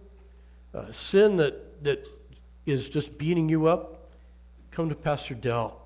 a 0.74 0.94
sin 0.94 1.38
that, 1.38 1.84
that 1.84 2.08
is 2.66 2.90
just 2.90 3.18
beating 3.18 3.50
you 3.50 3.68
up. 3.68 4.10
Come 4.72 4.90
to 4.90 4.96
Pastor 4.96 5.36
Dell. 5.36 5.82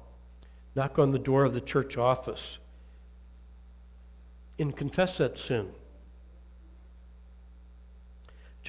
Knock 0.75 0.99
on 0.99 1.11
the 1.11 1.19
door 1.19 1.43
of 1.43 1.53
the 1.53 1.61
church 1.61 1.97
office 1.97 2.57
and 4.57 4.75
confess 4.75 5.17
that 5.17 5.37
sin. 5.37 5.71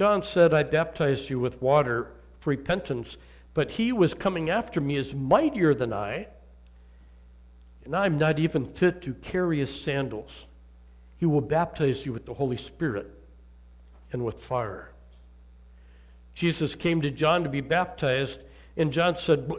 John 0.00 0.22
said, 0.22 0.54
I 0.54 0.62
baptized 0.62 1.28
you 1.28 1.38
with 1.38 1.60
water 1.60 2.06
for 2.38 2.48
repentance, 2.48 3.18
but 3.52 3.72
he 3.72 3.92
was 3.92 4.14
coming 4.14 4.48
after 4.48 4.80
me 4.80 4.96
is 4.96 5.14
mightier 5.14 5.74
than 5.74 5.92
I, 5.92 6.28
and 7.84 7.94
I'm 7.94 8.16
not 8.16 8.38
even 8.38 8.64
fit 8.64 9.02
to 9.02 9.12
carry 9.12 9.58
his 9.58 9.78
sandals. 9.78 10.46
He 11.18 11.26
will 11.26 11.42
baptize 11.42 12.06
you 12.06 12.14
with 12.14 12.24
the 12.24 12.32
Holy 12.32 12.56
Spirit 12.56 13.10
and 14.10 14.24
with 14.24 14.42
fire. 14.42 14.90
Jesus 16.32 16.74
came 16.74 17.02
to 17.02 17.10
John 17.10 17.42
to 17.42 17.50
be 17.50 17.60
baptized, 17.60 18.40
and 18.78 18.90
John 18.90 19.16
said, 19.16 19.52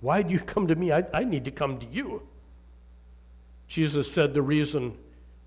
why 0.00 0.22
do 0.22 0.32
you 0.32 0.40
come 0.40 0.66
to 0.66 0.74
me? 0.74 0.92
I, 0.92 1.04
I 1.12 1.24
need 1.24 1.44
to 1.44 1.50
come 1.50 1.78
to 1.80 1.86
you. 1.88 2.22
Jesus 3.68 4.10
said 4.10 4.32
the 4.32 4.40
reason 4.40 4.96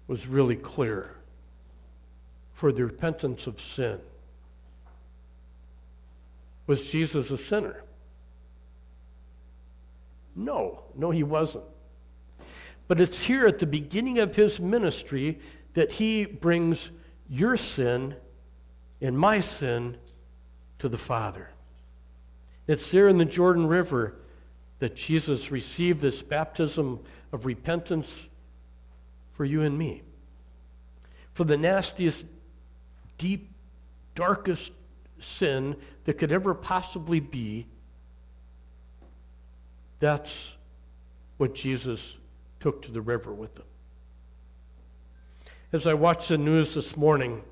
was 0.05 0.27
really 0.27 0.55
clear 0.55 1.15
for 2.53 2.71
the 2.71 2.85
repentance 2.85 3.47
of 3.47 3.59
sin. 3.59 3.99
Was 6.67 6.89
Jesus 6.89 7.31
a 7.31 7.37
sinner? 7.37 7.83
No, 10.35 10.83
no, 10.95 11.09
he 11.09 11.23
wasn't. 11.23 11.63
But 12.87 13.01
it's 13.01 13.23
here 13.23 13.47
at 13.47 13.59
the 13.59 13.65
beginning 13.65 14.19
of 14.19 14.35
his 14.35 14.59
ministry 14.59 15.39
that 15.73 15.93
he 15.93 16.25
brings 16.25 16.91
your 17.29 17.57
sin 17.57 18.15
and 19.01 19.17
my 19.17 19.39
sin 19.39 19.97
to 20.79 20.87
the 20.87 20.97
Father. 20.97 21.49
It's 22.67 22.91
there 22.91 23.07
in 23.07 23.17
the 23.17 23.25
Jordan 23.25 23.67
River 23.67 24.15
that 24.79 24.95
Jesus 24.95 25.51
received 25.51 26.01
this 26.01 26.21
baptism 26.21 26.99
of 27.31 27.45
repentance 27.45 28.27
for 29.33 29.45
you 29.45 29.61
and 29.61 29.77
me. 29.77 30.03
For 31.33 31.43
the 31.43 31.57
nastiest, 31.57 32.25
deep, 33.17 33.51
darkest 34.15 34.71
sin 35.19 35.75
that 36.07 36.17
could 36.17 36.31
ever 36.31 36.53
possibly 36.53 37.19
be, 37.19 37.67
that's 39.99 40.51
what 41.35 41.53
Jesus 41.53 42.15
took 42.61 42.81
to 42.83 42.91
the 42.93 43.01
river 43.01 43.33
with 43.33 43.57
him. 43.57 43.65
As 45.73 45.85
I 45.85 45.95
watched 45.95 46.29
the 46.29 46.37
news 46.37 46.75
this 46.75 46.95
morning, 46.95 47.43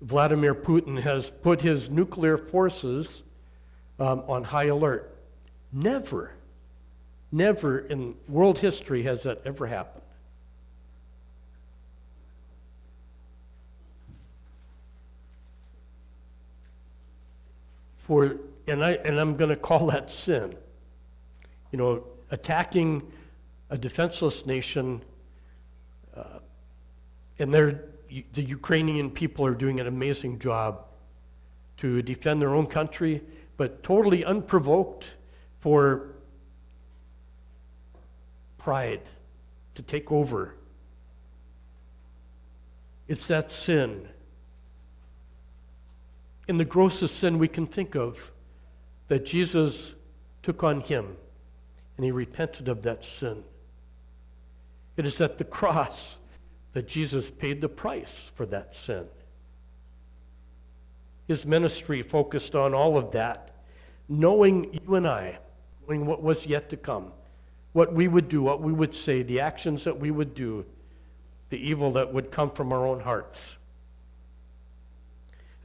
Vladimir 0.00 0.56
Putin 0.56 0.98
has 0.98 1.30
put 1.30 1.62
his 1.62 1.88
nuclear 1.88 2.36
forces 2.36 3.22
um, 4.00 4.24
on 4.26 4.42
high 4.42 4.66
alert. 4.66 5.16
Never, 5.72 6.32
never 7.30 7.78
in 7.78 8.16
world 8.28 8.58
history 8.58 9.04
has 9.04 9.22
that 9.22 9.42
ever 9.44 9.68
happened. 9.68 10.02
For, 18.06 18.36
and, 18.68 18.84
I, 18.84 18.92
and 18.92 19.18
I'm 19.18 19.36
going 19.36 19.50
to 19.50 19.56
call 19.56 19.86
that 19.88 20.10
sin. 20.10 20.54
You 21.72 21.78
know, 21.78 22.04
attacking 22.30 23.02
a 23.68 23.76
defenseless 23.76 24.46
nation, 24.46 25.02
uh, 26.16 26.38
and 27.40 27.52
they're, 27.52 27.82
the 28.32 28.42
Ukrainian 28.42 29.10
people 29.10 29.44
are 29.44 29.54
doing 29.54 29.80
an 29.80 29.88
amazing 29.88 30.38
job 30.38 30.84
to 31.78 32.00
defend 32.00 32.40
their 32.40 32.54
own 32.54 32.68
country, 32.68 33.22
but 33.56 33.82
totally 33.82 34.24
unprovoked 34.24 35.06
for 35.58 36.12
pride 38.56 39.00
to 39.74 39.82
take 39.82 40.12
over. 40.12 40.54
It's 43.08 43.26
that 43.26 43.50
sin. 43.50 44.08
In 46.48 46.58
the 46.58 46.64
grossest 46.64 47.18
sin 47.18 47.38
we 47.38 47.48
can 47.48 47.66
think 47.66 47.94
of, 47.94 48.30
that 49.08 49.24
Jesus 49.24 49.92
took 50.42 50.62
on 50.62 50.80
him 50.80 51.16
and 51.96 52.04
he 52.04 52.12
repented 52.12 52.68
of 52.68 52.82
that 52.82 53.04
sin. 53.04 53.42
It 54.96 55.06
is 55.06 55.20
at 55.20 55.38
the 55.38 55.44
cross 55.44 56.16
that 56.72 56.88
Jesus 56.88 57.30
paid 57.30 57.60
the 57.60 57.68
price 57.68 58.30
for 58.34 58.46
that 58.46 58.74
sin. 58.74 59.06
His 61.26 61.44
ministry 61.44 62.02
focused 62.02 62.54
on 62.54 62.74
all 62.74 62.96
of 62.96 63.12
that, 63.12 63.56
knowing 64.08 64.78
you 64.84 64.94
and 64.94 65.06
I, 65.06 65.38
knowing 65.86 66.06
what 66.06 66.22
was 66.22 66.46
yet 66.46 66.70
to 66.70 66.76
come, 66.76 67.12
what 67.72 67.92
we 67.92 68.08
would 68.08 68.28
do, 68.28 68.42
what 68.42 68.60
we 68.60 68.72
would 68.72 68.94
say, 68.94 69.22
the 69.22 69.40
actions 69.40 69.84
that 69.84 69.98
we 69.98 70.10
would 70.10 70.34
do, 70.34 70.64
the 71.50 71.58
evil 71.58 71.90
that 71.92 72.12
would 72.12 72.30
come 72.30 72.50
from 72.50 72.72
our 72.72 72.86
own 72.86 73.00
hearts. 73.00 73.56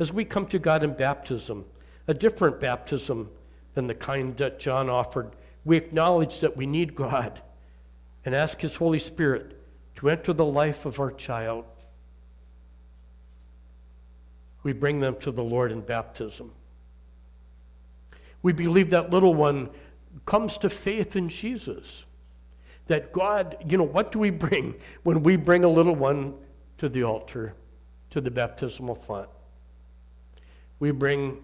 As 0.01 0.11
we 0.11 0.25
come 0.25 0.47
to 0.47 0.57
God 0.57 0.81
in 0.81 0.93
baptism, 0.93 1.63
a 2.07 2.15
different 2.15 2.59
baptism 2.59 3.29
than 3.75 3.85
the 3.85 3.93
kind 3.93 4.35
that 4.37 4.57
John 4.57 4.89
offered, 4.89 5.35
we 5.63 5.77
acknowledge 5.77 6.39
that 6.39 6.57
we 6.57 6.65
need 6.65 6.95
God 6.95 7.39
and 8.25 8.33
ask 8.33 8.59
His 8.59 8.77
Holy 8.77 8.97
Spirit 8.97 9.61
to 9.97 10.09
enter 10.09 10.33
the 10.33 10.43
life 10.43 10.87
of 10.87 10.99
our 10.99 11.11
child. 11.11 11.65
We 14.63 14.73
bring 14.73 15.01
them 15.01 15.17
to 15.17 15.31
the 15.31 15.43
Lord 15.43 15.71
in 15.71 15.81
baptism. 15.81 16.51
We 18.41 18.53
believe 18.53 18.89
that 18.89 19.11
little 19.11 19.35
one 19.35 19.69
comes 20.25 20.57
to 20.57 20.69
faith 20.71 21.15
in 21.15 21.29
Jesus. 21.29 22.05
That 22.87 23.11
God, 23.11 23.55
you 23.67 23.77
know, 23.77 23.83
what 23.83 24.11
do 24.11 24.17
we 24.17 24.31
bring 24.31 24.73
when 25.03 25.21
we 25.21 25.35
bring 25.35 25.63
a 25.63 25.69
little 25.69 25.95
one 25.95 26.33
to 26.79 26.89
the 26.89 27.03
altar, 27.03 27.53
to 28.09 28.19
the 28.19 28.31
baptismal 28.31 28.95
font? 28.95 29.29
We 30.81 30.89
bring 30.89 31.37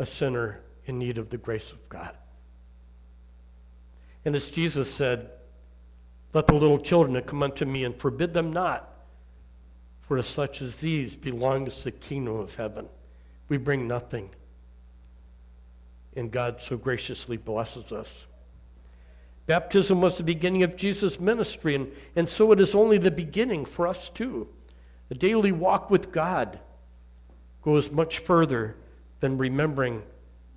a 0.00 0.04
sinner 0.04 0.60
in 0.86 0.98
need 0.98 1.18
of 1.18 1.30
the 1.30 1.38
grace 1.38 1.70
of 1.70 1.88
God. 1.88 2.16
And 4.24 4.34
as 4.34 4.50
Jesus 4.50 4.92
said, 4.92 5.30
let 6.32 6.48
the 6.48 6.54
little 6.54 6.80
children 6.80 7.22
come 7.22 7.44
unto 7.44 7.64
me 7.64 7.84
and 7.84 7.96
forbid 7.96 8.34
them 8.34 8.52
not, 8.52 8.92
for 10.00 10.16
to 10.16 10.22
such 10.24 10.62
as 10.62 10.78
these 10.78 11.14
belongs 11.14 11.84
the 11.84 11.92
kingdom 11.92 12.36
of 12.36 12.56
heaven. 12.56 12.88
We 13.48 13.56
bring 13.56 13.86
nothing. 13.86 14.30
And 16.16 16.32
God 16.32 16.60
so 16.60 16.76
graciously 16.76 17.36
blesses 17.36 17.92
us. 17.92 18.24
Baptism 19.46 20.00
was 20.00 20.18
the 20.18 20.24
beginning 20.24 20.64
of 20.64 20.74
Jesus' 20.74 21.20
ministry, 21.20 21.76
and, 21.76 21.92
and 22.16 22.28
so 22.28 22.50
it 22.50 22.58
is 22.58 22.74
only 22.74 22.98
the 22.98 23.12
beginning 23.12 23.64
for 23.64 23.86
us 23.86 24.08
too. 24.08 24.48
The 25.08 25.14
daily 25.14 25.52
walk 25.52 25.88
with 25.88 26.10
God 26.10 26.58
goes 27.64 27.90
much 27.90 28.18
further 28.18 28.76
than 29.20 29.38
remembering 29.38 30.02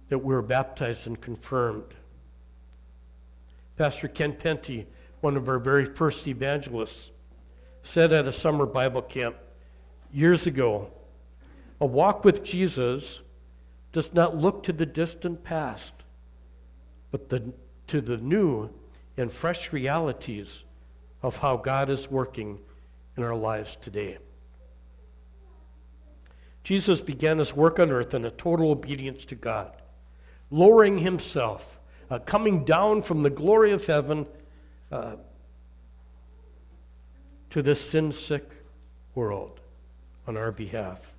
that 0.09 0.19
we 0.19 0.33
were 0.33 0.41
baptized 0.41 1.07
and 1.07 1.19
confirmed. 1.21 1.93
Pastor 3.77 4.09
Ken 4.09 4.33
Penty, 4.33 4.85
one 5.21 5.37
of 5.37 5.47
our 5.47 5.59
very 5.59 5.85
first 5.85 6.27
evangelists, 6.27 7.11
said 7.81 8.11
at 8.11 8.27
a 8.27 8.31
summer 8.31 8.65
Bible 8.65 9.01
camp 9.01 9.37
years 10.11 10.45
ago 10.47 10.91
a 11.79 11.85
walk 11.85 12.25
with 12.25 12.43
Jesus 12.43 13.21
does 13.93 14.13
not 14.13 14.35
look 14.35 14.63
to 14.63 14.73
the 14.73 14.85
distant 14.85 15.43
past, 15.43 15.93
but 17.11 17.29
the, 17.29 17.53
to 17.87 18.01
the 18.01 18.17
new 18.17 18.69
and 19.15 19.31
fresh 19.31 19.71
realities 19.71 20.63
of 21.21 21.37
how 21.37 21.55
God 21.55 21.89
is 21.89 22.11
working 22.11 22.59
in 23.15 23.23
our 23.23 23.35
lives 23.35 23.77
today. 23.79 24.17
Jesus 26.67 26.99
began 26.99 27.37
his 27.37 27.55
work 27.55 27.79
on 27.79 27.91
earth 27.91 28.13
in 28.13 28.25
a 28.25 28.29
total 28.29 28.71
obedience 28.71 29.23
to 29.23 29.35
God, 29.35 29.77
lowering 30.51 30.97
himself 30.97 31.79
uh, 32.09 32.19
coming 32.19 32.65
down 32.65 33.01
from 33.01 33.23
the 33.23 33.29
glory 33.29 33.71
of 33.71 33.85
heaven 33.85 34.25
uh, 34.91 35.15
to 37.51 37.61
this 37.61 37.79
sin 37.79 38.11
sick 38.11 38.51
world 39.15 39.61
on 40.27 40.35
our 40.35 40.51
behalf. 40.51 41.13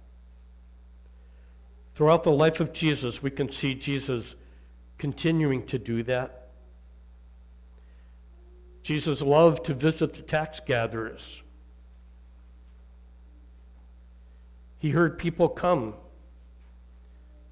Throughout 1.94 2.24
the 2.24 2.30
life 2.30 2.60
of 2.60 2.74
Jesus, 2.74 3.22
we 3.22 3.30
can 3.30 3.50
see 3.50 3.74
Jesus 3.74 4.34
continuing 4.98 5.64
to 5.64 5.78
do 5.78 6.02
that. 6.02 6.50
Jesus 8.82 9.22
loved 9.22 9.64
to 9.64 9.72
visit 9.72 10.12
the 10.12 10.20
tax 10.20 10.60
gatherers. 10.60 11.40
He 14.78 14.90
heard 14.90 15.18
people 15.18 15.48
come 15.48 15.94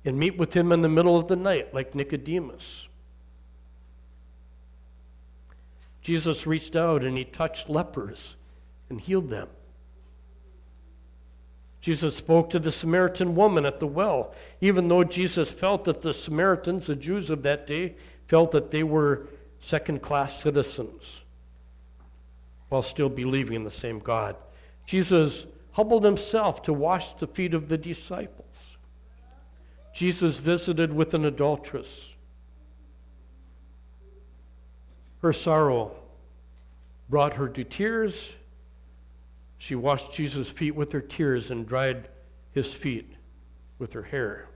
and 0.05 0.19
meet 0.19 0.39
with 0.39 0.55
him 0.55 0.71
in 0.73 0.83
the 0.83 0.89
middle 0.89 1.17
of 1.17 1.27
the 1.27 1.37
night, 1.37 1.75
like 1.75 1.95
Nicodemus. 1.95 2.89
Jesus 6.01 6.47
reached 6.47 6.77
out 6.77 7.03
and 7.03 7.19
he 7.19 7.25
touched 7.25 7.69
lepers 7.69 8.37
and 8.89 9.01
healed 9.01 9.29
them. 9.29 9.49
Jesus 11.81 12.17
spoke 12.17 12.51
to 12.51 12.59
the 12.59 12.71
Samaritan 12.71 13.35
woman 13.35 13.67
at 13.67 13.81
the 13.81 13.87
well, 13.87 14.35
even 14.61 14.89
though 14.89 15.05
Jesus 15.05 15.51
felt 15.51 15.85
that 15.85 16.01
the 16.01 16.15
Samaritans, 16.15 16.87
the 16.87 16.97
Jews 16.97 17.31
of 17.31 17.43
that 17.43 17.67
day, 17.67 17.97
felt 18.29 18.53
that 18.53 18.71
they 18.71 18.83
were 18.83 19.29
second 19.61 20.03
class 20.03 20.41
citizens 20.41 21.23
while 22.69 22.83
still 22.83 23.09
believing 23.09 23.55
in 23.55 23.65
the 23.65 23.71
same 23.71 23.99
God. 23.99 24.37
Jesus 24.87 25.47
humbled 25.77 26.05
himself 26.05 26.63
to 26.63 26.73
wash 26.73 27.13
the 27.13 27.27
feet 27.27 27.53
of 27.53 27.69
the 27.69 27.77
disciples. 27.77 28.79
Jesus 29.93 30.39
visited 30.39 30.91
with 30.91 31.13
an 31.13 31.23
adulteress. 31.23 32.15
Her 35.21 35.35
sorrow 35.35 35.95
brought 37.11 37.35
her 37.35 37.47
to 37.51 37.63
tears. 37.63 38.33
She 39.59 39.75
washed 39.75 40.15
Jesus' 40.15 40.49
feet 40.49 40.75
with 40.75 40.93
her 40.93 41.03
tears 41.03 41.51
and 41.51 41.69
dried 41.69 42.09
his 42.53 42.73
feet 42.73 43.13
with 43.79 43.93
her 43.93 44.05
hair. 44.05 44.49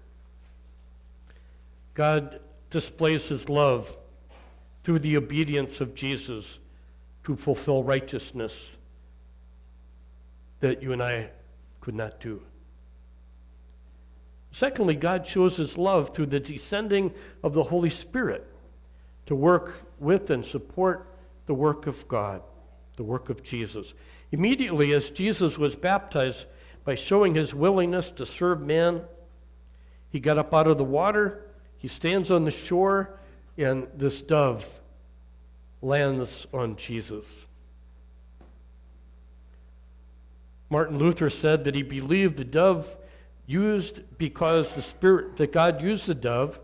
God 1.93 2.41
displays 2.71 3.29
his 3.29 3.51
love 3.51 3.95
through 4.85 5.01
the 5.01 5.19
obedience 5.19 5.83
of 5.83 5.95
Jesus 5.95 6.59
to 7.25 7.37
fulfill 7.37 7.85
righteousness 7.85 8.71
that 10.61 10.83
you 10.83 10.92
and 10.92 11.03
I 11.03 11.31
could 11.81 11.94
not 11.94 12.20
do. 12.20 12.42
Secondly, 14.53 14.94
God 14.94 15.27
shows 15.27 15.57
his 15.57 15.79
love 15.79 16.14
through 16.14 16.27
the 16.27 16.40
descending 16.40 17.12
of 17.42 17.53
the 17.53 17.64
Holy 17.64 17.90
Spirit 17.90 18.46
to 19.27 19.35
work 19.35 19.83
with 19.99 20.31
and 20.31 20.44
support 20.44 21.07
the 21.46 21.55
work 21.55 21.87
of 21.87 22.07
God, 22.09 22.42
the 22.96 23.05
work 23.05 23.31
of 23.31 23.42
Jesus. 23.42 23.94
Immediately, 24.33 24.92
as 24.92 25.11
Jesus 25.11 25.57
was 25.57 25.77
baptized, 25.77 26.46
by 26.85 26.94
showing 26.94 27.35
his 27.35 27.55
willingness 27.55 28.11
to 28.12 28.27
serve 28.27 28.62
man, 28.62 29.03
he 30.09 30.18
got 30.18 30.38
up 30.38 30.53
out 30.53 30.66
of 30.66 30.79
the 30.79 30.85
water, 30.85 31.46
he 31.77 31.88
stands 31.88 32.31
on 32.31 32.44
the 32.44 32.51
shore, 32.51 33.18
and 33.57 33.87
this 33.94 34.20
dove 34.23 34.68
lands 35.83 36.46
on 36.53 36.77
Jesus. 36.77 37.44
Martin 40.71 40.99
Luther 40.99 41.29
said 41.29 41.65
that 41.65 41.75
he 41.75 41.83
believed 41.83 42.39
the 42.39 42.45
dove 42.45 42.97
used 43.47 44.01
because 44.17 44.75
the 44.75 44.83
spirit 44.83 45.37
that 45.37 45.53
God 45.53 45.83
used 45.83 46.07
the 46.07 46.15
dove 46.15 46.61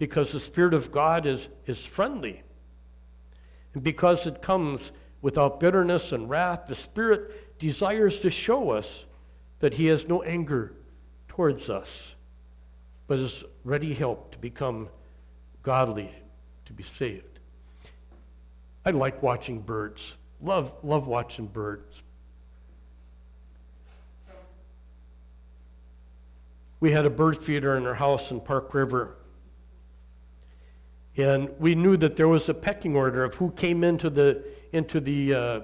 because 0.00 0.32
the 0.32 0.40
Spirit 0.40 0.72
of 0.72 0.90
God 0.90 1.26
is, 1.26 1.50
is 1.66 1.84
friendly. 1.84 2.42
And 3.74 3.82
because 3.82 4.24
it 4.24 4.40
comes 4.40 4.92
without 5.20 5.60
bitterness 5.60 6.12
and 6.12 6.30
wrath, 6.30 6.64
the 6.64 6.74
Spirit 6.74 7.58
desires 7.58 8.18
to 8.20 8.30
show 8.30 8.70
us 8.70 9.04
that 9.58 9.74
he 9.74 9.86
has 9.88 10.08
no 10.08 10.22
anger 10.22 10.72
towards 11.28 11.68
us, 11.68 12.14
but 13.08 13.18
is 13.18 13.44
ready 13.62 13.92
help 13.92 14.32
to 14.32 14.38
become 14.38 14.88
godly, 15.62 16.10
to 16.64 16.72
be 16.72 16.82
saved. 16.82 17.38
I 18.86 18.92
like 18.92 19.22
watching 19.22 19.60
birds. 19.60 20.14
Love, 20.40 20.72
love 20.82 21.06
watching 21.06 21.46
birds. 21.46 22.02
We 26.80 26.92
had 26.92 27.04
a 27.04 27.10
bird 27.10 27.42
feeder 27.42 27.76
in 27.76 27.86
our 27.86 27.94
house 27.94 28.30
in 28.30 28.40
Park 28.40 28.72
River. 28.72 29.16
And 31.16 31.50
we 31.58 31.74
knew 31.74 31.96
that 31.98 32.16
there 32.16 32.28
was 32.28 32.48
a 32.48 32.54
pecking 32.54 32.96
order 32.96 33.22
of 33.24 33.34
who 33.34 33.50
came 33.50 33.84
into 33.84 34.08
the, 34.08 34.42
into 34.72 35.00
the, 35.00 35.34
uh, 35.34 35.60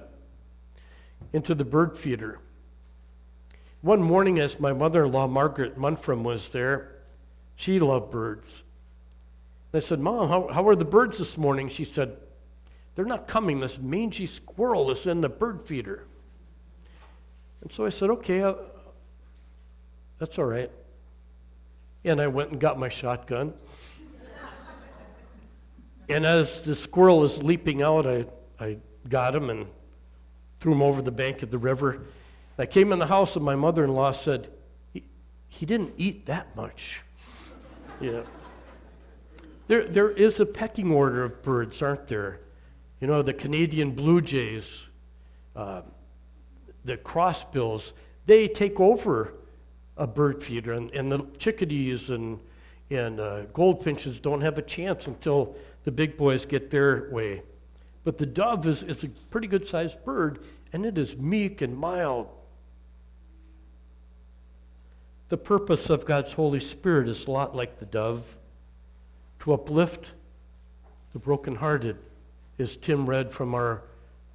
into 1.33 1.55
the 1.55 1.65
bird 1.65 1.97
feeder. 1.97 2.39
One 3.81 4.01
morning, 4.01 4.39
as 4.39 4.59
my 4.59 4.73
mother 4.73 5.05
in 5.05 5.11
law, 5.11 5.27
Margaret 5.27 5.77
Munfram, 5.77 6.23
was 6.23 6.49
there, 6.49 6.95
she 7.55 7.79
loved 7.79 8.11
birds. 8.11 8.61
I 9.73 9.79
said, 9.79 9.99
Mom, 9.99 10.29
how, 10.29 10.47
how 10.51 10.67
are 10.67 10.75
the 10.75 10.85
birds 10.85 11.17
this 11.17 11.37
morning? 11.37 11.69
She 11.69 11.85
said, 11.85 12.17
They're 12.95 13.05
not 13.05 13.27
coming. 13.27 13.59
This 13.59 13.79
mangy 13.79 14.27
squirrel 14.27 14.91
is 14.91 15.05
in 15.05 15.21
the 15.21 15.29
bird 15.29 15.67
feeder. 15.67 16.05
And 17.61 17.71
so 17.71 17.85
I 17.85 17.89
said, 17.89 18.09
Okay, 18.09 18.41
uh, 18.41 18.55
that's 20.19 20.37
all 20.39 20.45
right. 20.45 20.71
And 22.07 22.21
I 22.21 22.27
went 22.27 22.51
and 22.51 22.59
got 22.59 22.79
my 22.79 22.87
shotgun. 22.87 23.53
and 26.07 26.25
as 26.25 26.61
the 26.61 26.73
squirrel 26.73 27.25
is 27.25 27.43
leaping 27.43 27.81
out, 27.81 28.07
I, 28.07 28.25
I 28.59 28.77
got 29.09 29.35
him 29.35 29.49
and 29.49 29.67
threw 30.61 30.71
him 30.71 30.81
over 30.81 31.01
the 31.01 31.11
bank 31.11 31.43
of 31.43 31.51
the 31.51 31.57
river. 31.57 32.03
I 32.57 32.65
came 32.65 32.93
in 32.93 32.99
the 32.99 33.07
house 33.07 33.35
and 33.35 33.43
my 33.43 33.55
mother 33.55 33.83
in 33.83 33.93
law 33.93 34.13
said, 34.13 34.47
he, 34.93 35.03
he 35.49 35.65
didn't 35.65 35.95
eat 35.97 36.25
that 36.27 36.55
much. 36.55 37.01
Yeah. 37.99 38.21
There, 39.67 39.83
there 39.83 40.09
is 40.09 40.39
a 40.39 40.45
pecking 40.45 40.91
order 40.91 41.25
of 41.25 41.43
birds, 41.43 41.81
aren't 41.81 42.07
there? 42.07 42.39
You 43.01 43.07
know, 43.07 43.21
the 43.21 43.33
Canadian 43.33 43.91
blue 43.91 44.21
jays, 44.21 44.85
uh, 45.57 45.81
the 46.85 46.95
crossbills, 46.95 47.91
they 48.25 48.47
take 48.47 48.79
over 48.79 49.33
a 49.97 50.07
bird 50.07 50.43
feeder, 50.43 50.73
and, 50.73 50.91
and 50.91 51.11
the 51.11 51.25
chickadees 51.37 52.09
and, 52.09 52.39
and 52.89 53.19
uh, 53.19 53.43
goldfinches 53.53 54.19
don't 54.19 54.41
have 54.41 54.57
a 54.57 54.61
chance 54.61 55.07
until 55.07 55.55
the 55.83 55.91
big 55.91 56.17
boys 56.17 56.45
get 56.45 56.69
their 56.69 57.09
way. 57.11 57.41
But 58.03 58.17
the 58.17 58.25
dove 58.25 58.65
is, 58.67 58.83
is 58.83 59.03
a 59.03 59.09
pretty 59.29 59.47
good 59.47 59.67
sized 59.67 60.03
bird, 60.05 60.39
and 60.71 60.85
it 60.85 60.97
is 60.97 61.17
meek 61.17 61.61
and 61.61 61.75
mild. 61.75 62.29
The 65.29 65.37
purpose 65.37 65.89
of 65.89 66.05
God's 66.05 66.33
Holy 66.33 66.61
Spirit 66.61 67.09
is 67.09 67.25
a 67.25 67.31
lot 67.31 67.55
like 67.55 67.77
the 67.77 67.85
dove 67.85 68.37
to 69.39 69.53
uplift 69.53 70.13
the 71.13 71.19
brokenhearted, 71.19 71.97
as 72.59 72.77
Tim 72.77 73.05
read 73.05 73.31
from 73.31 73.53
our 73.53 73.83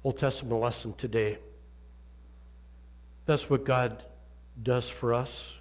Old 0.03 0.17
Testament 0.17 0.59
lesson 0.59 0.93
today. 0.93 1.37
That's 3.25 3.49
what 3.49 3.63
God 3.63 4.03
does 4.61 4.89
for 4.89 5.13
us 5.13 5.53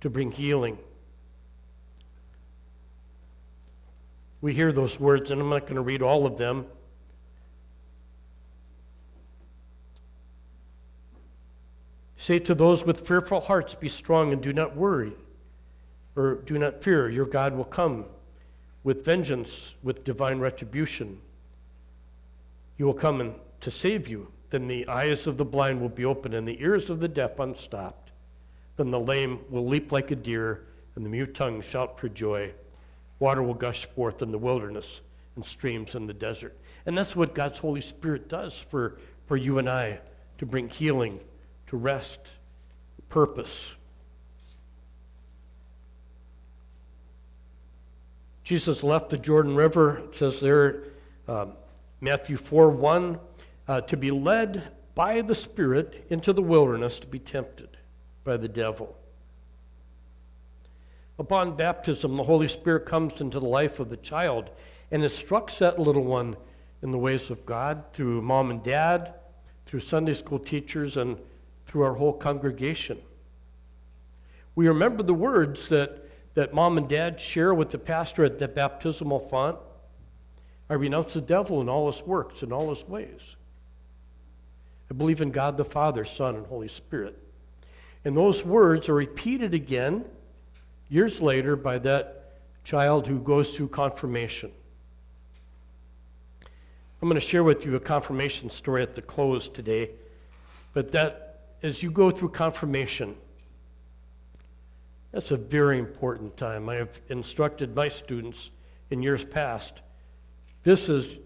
to 0.00 0.10
bring 0.10 0.32
healing. 0.32 0.78
We 4.40 4.52
hear 4.52 4.72
those 4.72 4.98
words, 4.98 5.30
and 5.30 5.40
I'm 5.40 5.50
not 5.50 5.62
going 5.62 5.76
to 5.76 5.82
read 5.82 6.02
all 6.02 6.26
of 6.26 6.36
them. 6.36 6.66
Say 12.16 12.38
to 12.40 12.54
those 12.54 12.84
with 12.84 13.06
fearful 13.06 13.40
hearts, 13.40 13.74
Be 13.74 13.88
strong 13.88 14.32
and 14.32 14.40
do 14.40 14.52
not 14.52 14.76
worry, 14.76 15.12
or 16.16 16.36
do 16.36 16.58
not 16.58 16.82
fear. 16.82 17.08
Your 17.08 17.26
God 17.26 17.56
will 17.56 17.64
come 17.64 18.04
with 18.84 19.04
vengeance, 19.04 19.74
with 19.82 20.04
divine 20.04 20.40
retribution. 20.40 21.20
He 22.76 22.84
will 22.84 22.94
come 22.94 23.20
and 23.20 23.34
to 23.60 23.70
save 23.70 24.08
you. 24.08 24.28
Then 24.52 24.68
the 24.68 24.86
eyes 24.86 25.26
of 25.26 25.38
the 25.38 25.46
blind 25.46 25.80
will 25.80 25.88
be 25.88 26.04
opened, 26.04 26.34
and 26.34 26.46
the 26.46 26.60
ears 26.60 26.90
of 26.90 27.00
the 27.00 27.08
deaf 27.08 27.38
unstopped. 27.38 28.12
Then 28.76 28.90
the 28.90 29.00
lame 29.00 29.40
will 29.48 29.66
leap 29.66 29.90
like 29.90 30.10
a 30.10 30.14
deer, 30.14 30.66
and 30.94 31.02
the 31.06 31.08
mute 31.08 31.34
tongue 31.34 31.62
shout 31.62 31.98
for 31.98 32.10
joy. 32.10 32.52
Water 33.18 33.42
will 33.42 33.54
gush 33.54 33.86
forth 33.86 34.20
in 34.20 34.30
the 34.30 34.36
wilderness 34.36 35.00
and 35.36 35.42
streams 35.42 35.94
in 35.94 36.06
the 36.06 36.12
desert. 36.12 36.54
And 36.84 36.98
that's 36.98 37.16
what 37.16 37.34
God's 37.34 37.60
Holy 37.60 37.80
Spirit 37.80 38.28
does 38.28 38.58
for, 38.58 38.98
for 39.24 39.38
you 39.38 39.56
and 39.56 39.70
I 39.70 40.00
to 40.36 40.44
bring 40.44 40.68
healing 40.68 41.18
to 41.68 41.78
rest, 41.78 42.20
purpose. 43.08 43.70
Jesus 48.44 48.82
left 48.82 49.08
the 49.08 49.16
Jordan 49.16 49.54
River, 49.54 50.00
it 50.00 50.14
says 50.14 50.40
there, 50.40 50.82
um, 51.26 51.54
Matthew 52.02 52.36
4 52.36 52.68
1, 52.68 53.18
uh, 53.72 53.80
to 53.80 53.96
be 53.96 54.10
led 54.10 54.70
by 54.94 55.22
the 55.22 55.34
Spirit 55.34 56.04
into 56.10 56.34
the 56.34 56.42
wilderness 56.42 56.98
to 56.98 57.06
be 57.06 57.18
tempted 57.18 57.78
by 58.22 58.36
the 58.36 58.46
devil. 58.46 58.94
Upon 61.18 61.56
baptism, 61.56 62.16
the 62.16 62.24
Holy 62.24 62.48
Spirit 62.48 62.84
comes 62.84 63.22
into 63.22 63.40
the 63.40 63.46
life 63.46 63.80
of 63.80 63.88
the 63.88 63.96
child 63.96 64.50
and 64.90 65.02
instructs 65.02 65.58
that 65.60 65.78
little 65.78 66.04
one 66.04 66.36
in 66.82 66.90
the 66.90 66.98
ways 66.98 67.30
of 67.30 67.46
God 67.46 67.84
through 67.94 68.20
mom 68.20 68.50
and 68.50 68.62
dad, 68.62 69.14
through 69.64 69.80
Sunday 69.80 70.12
school 70.12 70.38
teachers, 70.38 70.98
and 70.98 71.16
through 71.64 71.84
our 71.84 71.94
whole 71.94 72.12
congregation. 72.12 72.98
We 74.54 74.68
remember 74.68 75.02
the 75.02 75.14
words 75.14 75.70
that, 75.70 76.10
that 76.34 76.52
mom 76.52 76.76
and 76.76 76.90
dad 76.90 77.18
share 77.18 77.54
with 77.54 77.70
the 77.70 77.78
pastor 77.78 78.22
at 78.22 78.38
the 78.38 78.48
baptismal 78.48 79.20
font. 79.30 79.56
I 80.68 80.74
renounce 80.74 81.14
the 81.14 81.22
devil 81.22 81.58
and 81.62 81.70
all 81.70 81.90
his 81.90 82.02
works 82.02 82.42
and 82.42 82.52
all 82.52 82.68
his 82.68 82.86
ways. 82.86 83.36
I 84.92 84.94
believe 84.94 85.22
in 85.22 85.30
God 85.30 85.56
the 85.56 85.64
Father, 85.64 86.04
Son, 86.04 86.36
and 86.36 86.46
Holy 86.46 86.68
Spirit. 86.68 87.16
And 88.04 88.14
those 88.14 88.44
words 88.44 88.90
are 88.90 88.94
repeated 88.94 89.54
again 89.54 90.04
years 90.90 91.18
later 91.18 91.56
by 91.56 91.78
that 91.78 92.34
child 92.62 93.06
who 93.06 93.18
goes 93.18 93.56
through 93.56 93.68
confirmation. 93.68 94.52
I'm 97.00 97.08
going 97.08 97.14
to 97.14 97.26
share 97.26 97.42
with 97.42 97.64
you 97.64 97.74
a 97.74 97.80
confirmation 97.80 98.50
story 98.50 98.82
at 98.82 98.94
the 98.94 99.00
close 99.00 99.48
today, 99.48 99.92
but 100.74 100.92
that 100.92 101.40
as 101.62 101.82
you 101.82 101.90
go 101.90 102.10
through 102.10 102.28
confirmation, 102.28 103.16
that's 105.10 105.30
a 105.30 105.38
very 105.38 105.78
important 105.78 106.36
time. 106.36 106.68
I 106.68 106.74
have 106.74 107.00
instructed 107.08 107.74
my 107.74 107.88
students 107.88 108.50
in 108.90 109.02
years 109.02 109.24
past. 109.24 109.80
This 110.64 110.90
is 110.90 111.16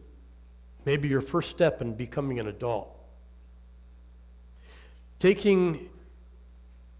maybe 0.84 1.08
your 1.08 1.20
first 1.20 1.50
step 1.50 1.82
in 1.82 1.94
becoming 1.94 2.38
an 2.38 2.46
adult. 2.46 2.95
Taking 5.18 5.88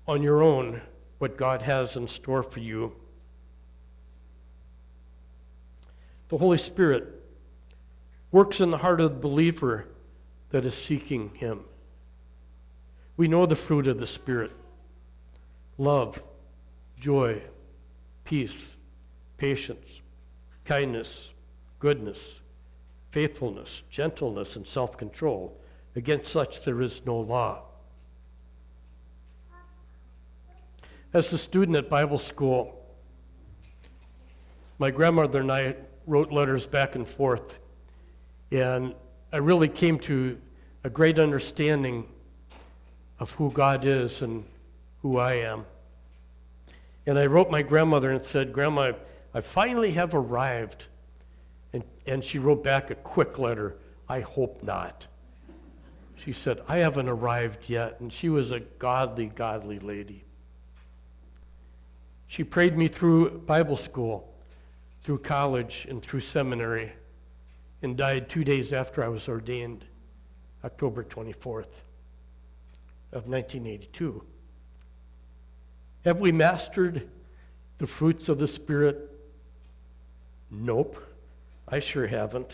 on 0.07 0.23
your 0.23 0.43
own 0.43 0.81
what 1.19 1.37
God 1.37 1.63
has 1.63 1.97
in 1.97 2.09
store 2.09 2.43
for 2.43 2.61
you. 2.61 2.95
The 6.29 6.39
Holy 6.39 6.59
Spirit 6.59 7.07
works 8.33 8.61
in 8.61 8.71
the 8.71 8.79
heart 8.79 9.01
of 9.01 9.15
the 9.15 9.21
believer 9.21 9.87
that 10.51 10.65
is 10.65 10.75
seeking 10.75 11.35
Him. 11.35 11.65
We 13.17 13.29
know 13.29 13.47
the 13.47 13.57
fruit 13.57 13.87
of 13.87 13.99
the 13.99 14.07
Spirit 14.07 14.53
love, 15.79 16.23
joy, 16.99 17.43
peace, 18.25 18.75
patience, 19.37 20.01
kindness, 20.65 21.33
goodness, 21.79 22.41
faithfulness, 23.11 23.83
gentleness, 23.91 24.57
and 24.57 24.67
self 24.67 24.97
control. 24.97 25.61
Against 25.95 26.29
such 26.29 26.65
there 26.65 26.83
is 26.83 27.03
no 27.07 27.19
law. 27.19 27.66
As 31.17 31.33
a 31.33 31.39
student 31.39 31.79
at 31.79 31.89
Bible 31.89 32.19
school, 32.19 32.79
my 34.79 34.91
grandmother 34.91 35.41
and 35.41 35.51
I 35.51 35.77
wrote 36.07 36.31
letters 36.31 36.67
back 36.67 36.95
and 36.95 37.09
forth, 37.09 37.59
and 38.53 38.95
I 39.33 39.39
really 39.39 39.69
came 39.69 39.99
to 40.01 40.37
a 40.85 40.91
great 40.91 41.19
understanding 41.19 42.07
of 43.19 43.31
who 43.31 43.51
God 43.51 43.87
is 43.87 44.21
and 44.21 44.45
who 45.01 45.17
I 45.17 45.37
am. 45.37 45.65
And 47.07 47.19
I 47.19 47.25
wrote 47.25 47.51
my 47.51 47.63
grandmother 47.63 48.11
and 48.11 48.23
said, 48.23 48.53
Grandma, 48.53 48.93
I 49.33 49.41
finally 49.41 49.93
have 49.93 50.15
arrived. 50.15 50.85
And, 51.73 51.83
and 52.07 52.23
she 52.23 52.39
wrote 52.39 52.63
back 52.63 52.91
a 52.91 52.95
quick 52.95 53.39
letter, 53.39 53.79
I 54.07 54.21
hope 54.21 54.63
not. 54.63 55.07
She 56.17 56.35
said, 56.35 56.61
I 56.69 56.77
haven't 56.77 57.09
arrived 57.09 57.71
yet. 57.71 58.01
And 58.01 58.13
she 58.13 58.29
was 58.29 58.51
a 58.51 58.61
godly, 58.61 59.29
godly 59.29 59.79
lady. 59.79 60.26
She 62.29 62.45
prayed 62.45 62.77
me 62.77 62.89
through 62.89 63.39
Bible 63.41 63.77
school, 63.77 64.35
through 65.03 65.19
college, 65.19 65.87
and 65.89 66.03
through 66.03 66.21
seminary, 66.21 66.93
and 67.83 67.97
died 67.97 68.29
two 68.29 68.45
days 68.45 68.73
after 68.73 69.05
I 69.05 69.09
was 69.09 69.29
ordained, 69.29 69.85
October 70.65 71.05
24th. 71.05 71.83
of 73.13 73.29
1982. 73.29 74.23
Have 76.05 76.21
we 76.21 76.33
mastered 76.33 77.09
the 77.79 77.87
fruits 77.87 78.29
of 78.29 78.39
the 78.39 78.49
Spirit? 78.49 79.11
Nope, 80.51 80.97
I 81.69 81.81
sure 81.81 82.07
haven't. 82.07 82.53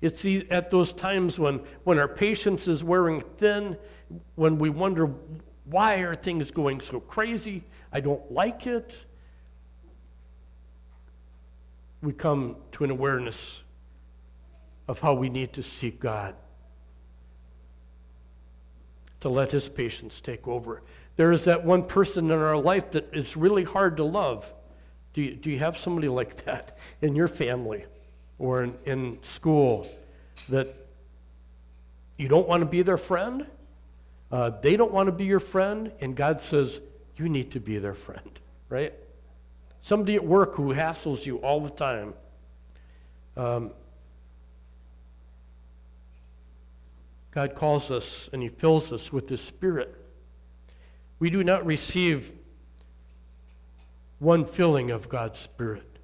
It's 0.00 0.24
at 0.50 0.70
those 0.70 0.92
times 0.92 1.38
when, 1.38 1.60
when 1.84 1.98
our 1.98 2.08
patience 2.08 2.68
is 2.68 2.84
wearing 2.84 3.20
thin, 3.38 3.76
when 4.34 4.58
we 4.58 4.68
wonder, 4.70 5.10
why 5.64 5.96
are 5.96 6.14
things 6.14 6.50
going 6.50 6.80
so 6.80 7.00
crazy? 7.00 7.64
I 7.92 8.00
don't 8.00 8.30
like 8.30 8.66
it. 8.66 8.96
We 12.02 12.12
come 12.12 12.56
to 12.72 12.84
an 12.84 12.90
awareness 12.90 13.62
of 14.86 15.00
how 15.00 15.14
we 15.14 15.30
need 15.30 15.54
to 15.54 15.62
seek 15.62 16.00
God, 16.00 16.34
to 19.20 19.30
let 19.30 19.52
His 19.52 19.68
patience 19.68 20.20
take 20.20 20.46
over. 20.46 20.82
There 21.16 21.32
is 21.32 21.44
that 21.44 21.64
one 21.64 21.84
person 21.84 22.30
in 22.30 22.38
our 22.38 22.56
life 22.56 22.90
that 22.90 23.14
is 23.14 23.36
really 23.36 23.64
hard 23.64 23.96
to 23.96 24.04
love. 24.04 24.52
Do 25.14 25.22
you, 25.22 25.34
do 25.34 25.50
you 25.50 25.58
have 25.60 25.78
somebody 25.78 26.08
like 26.08 26.36
that 26.44 26.76
in 27.00 27.16
your 27.16 27.28
family 27.28 27.84
or 28.38 28.64
in, 28.64 28.74
in 28.84 29.18
school 29.22 29.88
that 30.50 30.74
you 32.18 32.28
don't 32.28 32.46
want 32.46 32.60
to 32.60 32.66
be 32.66 32.82
their 32.82 32.98
friend? 32.98 33.46
Uh, 34.34 34.50
they 34.50 34.76
don't 34.76 34.90
want 34.90 35.06
to 35.06 35.12
be 35.12 35.24
your 35.24 35.38
friend, 35.38 35.92
and 36.00 36.16
God 36.16 36.40
says, 36.40 36.80
you 37.16 37.28
need 37.28 37.52
to 37.52 37.60
be 37.60 37.78
their 37.78 37.94
friend, 37.94 38.40
right? 38.68 38.92
Somebody 39.80 40.16
at 40.16 40.26
work 40.26 40.56
who 40.56 40.74
hassles 40.74 41.24
you 41.24 41.36
all 41.36 41.60
the 41.60 41.70
time. 41.70 42.14
Um, 43.36 43.70
God 47.30 47.54
calls 47.54 47.92
us 47.92 48.28
and 48.32 48.42
He 48.42 48.48
fills 48.48 48.90
us 48.90 49.12
with 49.12 49.28
His 49.28 49.40
Spirit. 49.40 49.94
We 51.20 51.30
do 51.30 51.44
not 51.44 51.64
receive 51.64 52.32
one 54.18 54.44
filling 54.44 54.90
of 54.90 55.08
God's 55.08 55.38
Spirit. 55.38 56.00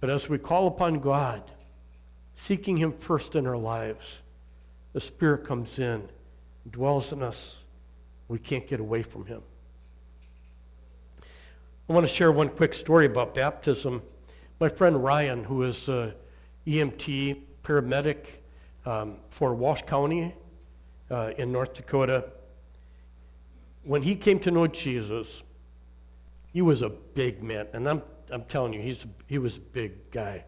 But 0.00 0.10
as 0.10 0.28
we 0.28 0.38
call 0.38 0.66
upon 0.66 0.98
God, 0.98 1.48
seeking 2.34 2.76
Him 2.78 2.90
first 2.90 3.36
in 3.36 3.46
our 3.46 3.56
lives, 3.56 4.20
the 4.92 5.00
Spirit 5.00 5.44
comes 5.44 5.78
in, 5.78 6.08
dwells 6.70 7.12
in 7.12 7.22
us. 7.22 7.56
We 8.28 8.38
can't 8.38 8.66
get 8.66 8.80
away 8.80 9.02
from 9.02 9.26
Him. 9.26 9.42
I 11.88 11.92
want 11.92 12.06
to 12.06 12.12
share 12.12 12.32
one 12.32 12.48
quick 12.48 12.72
story 12.72 13.06
about 13.06 13.34
baptism. 13.34 14.02
My 14.58 14.68
friend 14.68 15.02
Ryan, 15.02 15.44
who 15.44 15.64
is 15.64 15.88
an 15.88 16.14
EMT 16.66 17.42
paramedic 17.62 18.26
um, 18.86 19.16
for 19.28 19.54
Walsh 19.54 19.82
County 19.82 20.34
uh, 21.10 21.32
in 21.36 21.52
North 21.52 21.74
Dakota, 21.74 22.24
when 23.82 24.00
he 24.00 24.16
came 24.16 24.38
to 24.40 24.50
know 24.50 24.66
Jesus, 24.66 25.42
he 26.52 26.62
was 26.62 26.82
a 26.82 26.88
big 26.88 27.42
man. 27.42 27.66
And 27.72 27.88
I'm, 27.88 28.02
I'm 28.30 28.44
telling 28.44 28.72
you, 28.72 28.80
he's, 28.80 29.04
he 29.26 29.38
was 29.38 29.58
a 29.58 29.60
big 29.60 30.10
guy, 30.10 30.44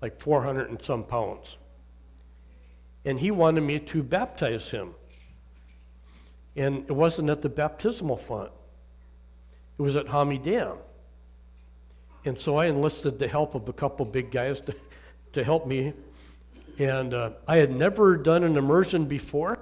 like 0.00 0.20
400 0.20 0.70
and 0.70 0.80
some 0.80 1.04
pounds. 1.04 1.58
And 3.04 3.20
he 3.20 3.30
wanted 3.30 3.60
me 3.60 3.78
to 3.78 4.02
baptize 4.02 4.70
him. 4.70 4.94
And 6.58 6.84
it 6.88 6.92
wasn't 6.92 7.30
at 7.30 7.40
the 7.40 7.48
baptismal 7.48 8.16
font, 8.16 8.50
it 9.78 9.82
was 9.82 9.94
at 9.96 10.08
Homme 10.08 10.42
Dam. 10.42 10.76
And 12.24 12.38
so 12.38 12.56
I 12.56 12.66
enlisted 12.66 13.18
the 13.18 13.28
help 13.28 13.54
of 13.54 13.68
a 13.68 13.72
couple 13.72 14.04
big 14.04 14.32
guys 14.32 14.60
to, 14.62 14.74
to 15.32 15.44
help 15.44 15.66
me. 15.66 15.94
And 16.78 17.14
uh, 17.14 17.30
I 17.46 17.56
had 17.58 17.70
never 17.70 18.16
done 18.16 18.42
an 18.42 18.56
immersion 18.56 19.06
before. 19.06 19.60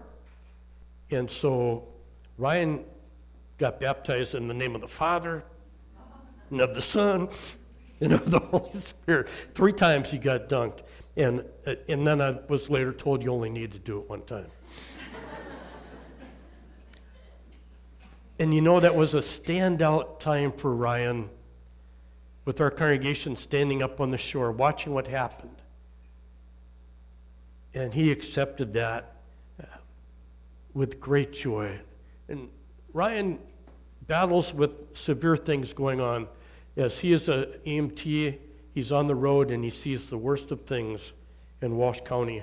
And 1.11 1.31
so 1.31 1.87
Ryan 2.39 2.83
got 3.59 3.79
baptized 3.79 4.35
in 4.35 4.49
the 4.49 4.55
name 4.55 4.75
of 4.75 4.81
the 4.81 4.89
Father, 4.89 5.45
and 6.51 6.61
of 6.63 6.75
the 6.75 6.83
Son, 6.83 7.29
and 8.01 8.15
of 8.15 8.31
the 8.31 8.39
Holy 8.51 8.81
Spirit. 8.81 9.29
Three 9.55 9.73
times 9.73 10.11
he 10.11 10.19
got 10.19 10.49
dunked. 10.49 10.81
And, 11.17 11.45
uh, 11.67 11.75
and 11.89 12.07
then 12.07 12.23
I 12.23 12.39
was 12.49 12.71
later 12.71 12.93
told 12.93 13.23
you 13.23 13.33
only 13.33 13.51
need 13.51 13.73
to 13.73 13.79
do 13.79 13.99
it 13.99 14.09
one 14.09 14.23
time. 14.23 14.47
And 18.39 18.55
you 18.55 18.61
know, 18.61 18.81
that 18.81 18.95
was 18.95 19.15
a 19.15 19.21
standout 19.21 20.21
time 20.21 20.53
for 20.53 20.75
Ryan 20.75 21.31
with 22.45 22.61
our 22.61 22.71
congregation 22.71 23.35
standing 23.37 23.83
up 23.83 24.01
on 24.01 24.11
the 24.11 24.19
shore, 24.19 24.53
watching 24.53 24.93
what 24.93 25.07
happened. 25.07 25.57
And 27.75 27.93
he 27.93 28.11
accepted 28.11 28.73
that 28.75 29.17
uh, 29.61 29.67
with 30.75 31.01
great 31.01 31.33
joy. 31.33 31.79
And 32.29 32.49
Ryan 32.93 33.39
battles 34.07 34.55
with 34.55 34.97
severe 34.97 35.37
things 35.37 35.73
going 35.73 36.01
on. 36.01 36.29
As 36.77 36.99
he 36.99 37.13
is 37.13 37.29
an 37.29 37.47
EMT, 37.67 38.39
he's 38.75 38.93
on 38.93 39.07
the 39.07 39.15
road 39.15 39.51
and 39.51 39.65
he 39.65 39.71
sees 39.71 40.07
the 40.07 40.19
worst 40.19 40.51
of 40.51 40.63
things 40.63 41.13
in 41.63 41.77
Walsh 41.77 42.01
County 42.05 42.43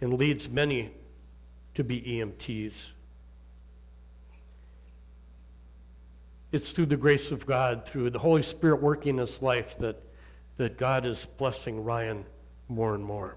and 0.00 0.14
leads 0.14 0.48
many 0.48 0.92
to 1.74 1.84
be 1.84 2.00
EMTs. 2.00 2.72
It's 6.54 6.70
through 6.70 6.86
the 6.86 6.96
grace 6.96 7.32
of 7.32 7.46
God, 7.46 7.84
through 7.84 8.10
the 8.10 8.20
Holy 8.20 8.44
Spirit 8.44 8.80
working 8.80 9.16
in 9.16 9.18
his 9.18 9.42
life, 9.42 9.76
that, 9.78 10.00
that 10.56 10.78
God 10.78 11.04
is 11.04 11.26
blessing 11.36 11.82
Ryan 11.82 12.24
more 12.68 12.94
and 12.94 13.04
more. 13.04 13.34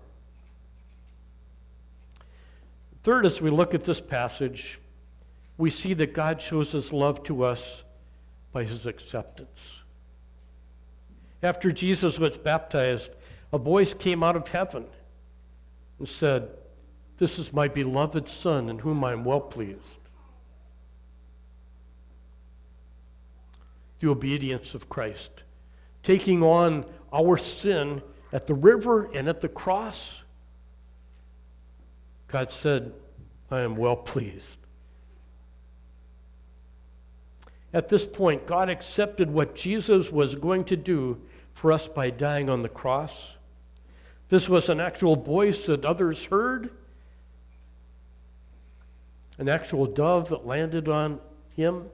Third, 3.01 3.25
as 3.25 3.41
we 3.41 3.49
look 3.49 3.73
at 3.73 3.85
this 3.85 3.99
passage, 3.99 4.79
we 5.57 5.71
see 5.71 5.95
that 5.95 6.13
God 6.13 6.39
shows 6.39 6.73
his 6.73 6.93
love 6.93 7.23
to 7.23 7.43
us 7.43 7.81
by 8.51 8.65
his 8.65 8.85
acceptance. 8.85 9.61
After 11.41 11.71
Jesus 11.71 12.19
was 12.19 12.37
baptized, 12.37 13.09
a 13.51 13.57
voice 13.57 13.95
came 13.95 14.21
out 14.21 14.35
of 14.35 14.47
heaven 14.47 14.85
and 15.97 16.07
said, 16.07 16.49
This 17.17 17.39
is 17.39 17.51
my 17.51 17.67
beloved 17.67 18.27
Son 18.27 18.69
in 18.69 18.77
whom 18.77 19.03
I 19.03 19.13
am 19.13 19.23
well 19.23 19.41
pleased. 19.41 20.01
The 23.99 24.09
obedience 24.09 24.73
of 24.73 24.89
Christ, 24.89 25.43
taking 26.03 26.43
on 26.43 26.85
our 27.11 27.37
sin 27.37 28.01
at 28.31 28.45
the 28.45 28.53
river 28.53 29.09
and 29.13 29.27
at 29.27 29.41
the 29.41 29.49
cross, 29.49 30.21
God 32.27 32.51
said, 32.51 32.93
I 33.49 33.61
am 33.61 33.75
well 33.75 33.95
pleased. 33.95 34.57
At 37.73 37.89
this 37.89 38.07
point, 38.07 38.45
God 38.45 38.69
accepted 38.69 39.31
what 39.31 39.55
Jesus 39.55 40.11
was 40.11 40.35
going 40.35 40.65
to 40.65 40.75
do 40.75 41.21
for 41.53 41.71
us 41.71 41.87
by 41.87 42.09
dying 42.09 42.49
on 42.49 42.61
the 42.61 42.69
cross. 42.69 43.31
This 44.29 44.49
was 44.49 44.69
an 44.69 44.79
actual 44.79 45.15
voice 45.15 45.65
that 45.65 45.85
others 45.85 46.25
heard, 46.25 46.69
an 49.37 49.47
actual 49.47 49.85
dove 49.85 50.29
that 50.29 50.45
landed 50.45 50.87
on 50.87 51.19
him. 51.55 51.85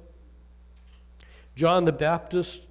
John 1.56 1.86
the 1.86 1.92
Baptist, 1.92 2.62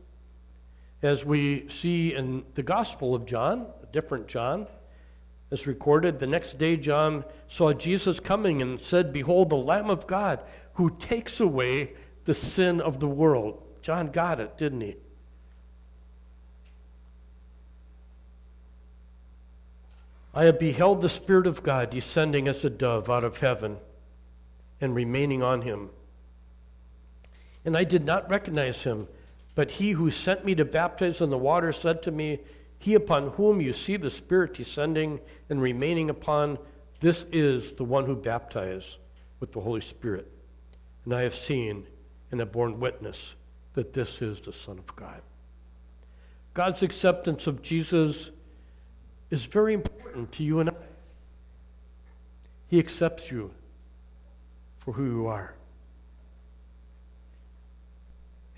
as 1.02 1.24
we 1.24 1.68
see 1.68 2.14
in 2.14 2.44
the 2.54 2.62
Gospel 2.62 3.14
of 3.14 3.26
John, 3.26 3.66
a 3.82 3.86
different 3.86 4.26
John, 4.26 4.66
is 5.50 5.66
recorded. 5.66 6.18
The 6.18 6.26
next 6.26 6.58
day, 6.58 6.76
John 6.76 7.24
saw 7.48 7.72
Jesus 7.72 8.18
coming 8.18 8.62
and 8.62 8.80
said, 8.80 9.12
Behold, 9.12 9.50
the 9.50 9.56
Lamb 9.56 9.90
of 9.90 10.06
God 10.06 10.40
who 10.74 10.90
takes 10.90 11.40
away 11.40 11.92
the 12.24 12.34
sin 12.34 12.80
of 12.80 13.00
the 13.00 13.08
world. 13.08 13.62
John 13.82 14.10
got 14.10 14.40
it, 14.40 14.56
didn't 14.56 14.80
he? 14.80 14.96
I 20.34 20.44
have 20.44 20.58
beheld 20.58 21.02
the 21.02 21.10
Spirit 21.10 21.46
of 21.46 21.62
God 21.62 21.90
descending 21.90 22.48
as 22.48 22.64
a 22.64 22.70
dove 22.70 23.10
out 23.10 23.22
of 23.22 23.38
heaven 23.38 23.76
and 24.80 24.94
remaining 24.94 25.42
on 25.42 25.62
him. 25.62 25.90
And 27.64 27.76
I 27.76 27.84
did 27.84 28.04
not 28.04 28.30
recognize 28.30 28.82
him, 28.82 29.06
but 29.54 29.72
he 29.72 29.92
who 29.92 30.10
sent 30.10 30.44
me 30.44 30.54
to 30.54 30.64
baptize 30.64 31.20
in 31.20 31.30
the 31.30 31.38
water 31.38 31.72
said 31.72 32.02
to 32.02 32.10
me, 32.10 32.40
He 32.78 32.94
upon 32.94 33.30
whom 33.30 33.60
you 33.60 33.72
see 33.72 33.96
the 33.96 34.10
Spirit 34.10 34.54
descending 34.54 35.20
and 35.48 35.60
remaining 35.60 36.10
upon, 36.10 36.58
this 37.00 37.26
is 37.32 37.72
the 37.72 37.84
one 37.84 38.06
who 38.06 38.16
baptizes 38.16 38.98
with 39.40 39.52
the 39.52 39.60
Holy 39.60 39.80
Spirit. 39.80 40.30
And 41.04 41.14
I 41.14 41.22
have 41.22 41.34
seen 41.34 41.86
and 42.30 42.40
have 42.40 42.52
borne 42.52 42.80
witness 42.80 43.34
that 43.74 43.92
this 43.92 44.22
is 44.22 44.40
the 44.40 44.52
Son 44.52 44.78
of 44.78 44.94
God. 44.96 45.20
God's 46.54 46.82
acceptance 46.82 47.46
of 47.46 47.62
Jesus 47.62 48.30
is 49.30 49.44
very 49.44 49.72
important 49.72 50.32
to 50.32 50.44
you 50.44 50.60
and 50.60 50.70
I. 50.70 50.74
He 52.68 52.78
accepts 52.78 53.30
you 53.30 53.52
for 54.78 54.92
who 54.92 55.04
you 55.04 55.26
are. 55.26 55.54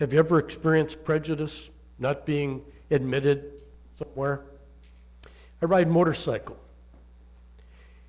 Have 0.01 0.13
you 0.13 0.19
ever 0.19 0.41
experienced 0.41 1.05
prejudice, 1.05 1.71
not 2.01 2.27
being 2.27 2.63
admitted 2.91 3.53
somewhere? 3.97 4.41
I 5.63 5.67
ride 5.67 5.89
motorcycle. 5.89 6.59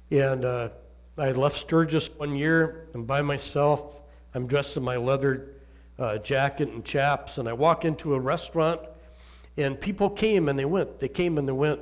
And 0.09 0.45
uh, 0.45 0.69
I 1.15 1.31
left 1.31 1.57
Sturgis 1.57 2.09
one 2.17 2.35
year. 2.35 2.87
I'm 2.95 3.03
by 3.03 3.21
myself. 3.21 4.01
I'm 4.33 4.47
dressed 4.47 4.77
in 4.77 4.83
my 4.83 4.95
leather 4.95 5.49
uh, 5.99 6.17
jacket 6.17 6.69
and 6.69 6.83
chaps, 6.83 7.37
and 7.37 7.47
I 7.47 7.53
walk 7.53 7.85
into 7.85 8.15
a 8.15 8.19
restaurant, 8.19 8.81
and 9.55 9.79
people 9.79 10.09
came 10.09 10.49
and 10.49 10.57
they 10.57 10.65
went. 10.65 10.99
They 10.99 11.07
came 11.07 11.37
and 11.37 11.47
they 11.47 11.53
went. 11.53 11.81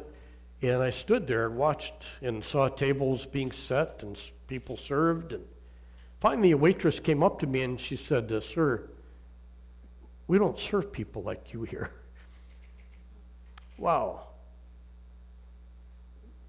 And 0.62 0.82
I 0.82 0.90
stood 0.90 1.28
there 1.28 1.46
and 1.46 1.56
watched 1.56 1.94
and 2.22 2.44
saw 2.44 2.68
tables 2.68 3.26
being 3.26 3.52
set 3.52 4.04
and 4.04 4.20
people 4.48 4.78
served. 4.78 5.34
And 5.34 5.46
finally, 6.20 6.52
a 6.52 6.58
waitress 6.58 7.00
came 7.00 7.24
up 7.24 7.40
to 7.40 7.48
me 7.48 7.62
and 7.64 7.80
she 7.80 7.96
said, 7.96 8.32
Sir, 8.44 8.90
we 10.34 10.40
don't 10.40 10.58
serve 10.58 10.92
people 10.92 11.22
like 11.22 11.54
you 11.54 11.62
here. 11.62 11.92
wow. 13.78 14.24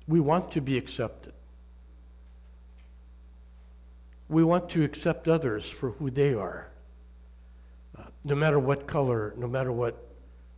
We 0.09 0.21
want 0.21 0.53
to 0.53 0.63
be 0.63 0.79
accepted. 0.79 1.35
We 4.31 4.43
want 4.43 4.71
to 4.71 4.85
accept 4.85 5.29
others 5.29 5.69
for 5.69 5.91
who 5.91 6.09
they 6.09 6.33
are, 6.33 6.71
uh, 7.99 8.05
no 8.25 8.35
matter 8.35 8.59
what 8.59 8.87
color, 8.87 9.35
no 9.37 9.47
matter 9.47 9.71
what 9.71 10.03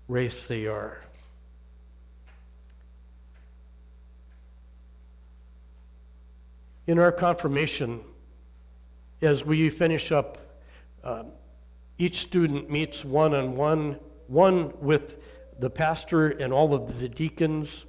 race 0.06 0.46
they 0.46 0.68
are. 0.68 1.00
in 6.86 7.00
our 7.00 7.10
confirmation, 7.10 8.02
as 9.20 9.44
we 9.44 9.68
finish 9.68 10.12
up, 10.12 10.38
uh, 11.02 11.24
each 11.98 12.20
student 12.20 12.70
meets 12.70 13.04
one 13.04 13.35
on 13.35 13.56
one, 13.56 13.98
one 14.26 14.72
with 14.80 15.16
the 15.59 15.70
pastor 15.70 16.28
and 16.28 16.52
all 16.52 16.74
of 16.74 17.00
the 17.00 17.09
deacons, 17.09 17.87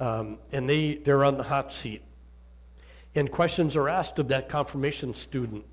um, 0.00 0.38
and 0.52 0.68
they, 0.68 0.96
they're 0.96 1.24
on 1.24 1.36
the 1.36 1.44
hot 1.44 1.70
seat. 1.70 2.02
And 3.14 3.30
questions 3.30 3.76
are 3.76 3.88
asked 3.88 4.18
of 4.18 4.28
that 4.28 4.48
confirmation 4.48 5.14
student. 5.14 5.64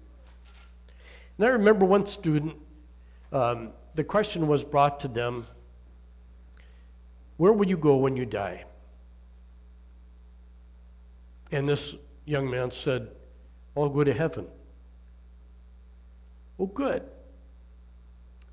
And 1.37 1.45
I 1.45 1.49
remember 1.49 1.85
one 1.85 2.05
student, 2.05 2.55
um, 3.31 3.71
the 3.95 4.03
question 4.03 4.47
was 4.47 4.63
brought 4.63 4.99
to 5.01 5.07
them 5.07 5.47
Where 7.37 7.51
will 7.51 7.67
you 7.67 7.77
go 7.77 7.97
when 7.97 8.15
you 8.15 8.25
die? 8.25 8.65
And 11.51 11.67
this 11.67 11.95
young 12.25 12.49
man 12.49 12.71
said, 12.71 13.09
I'll 13.75 13.89
go 13.89 14.03
to 14.03 14.13
heaven. 14.13 14.47
Well, 16.57 16.67
good. 16.67 17.03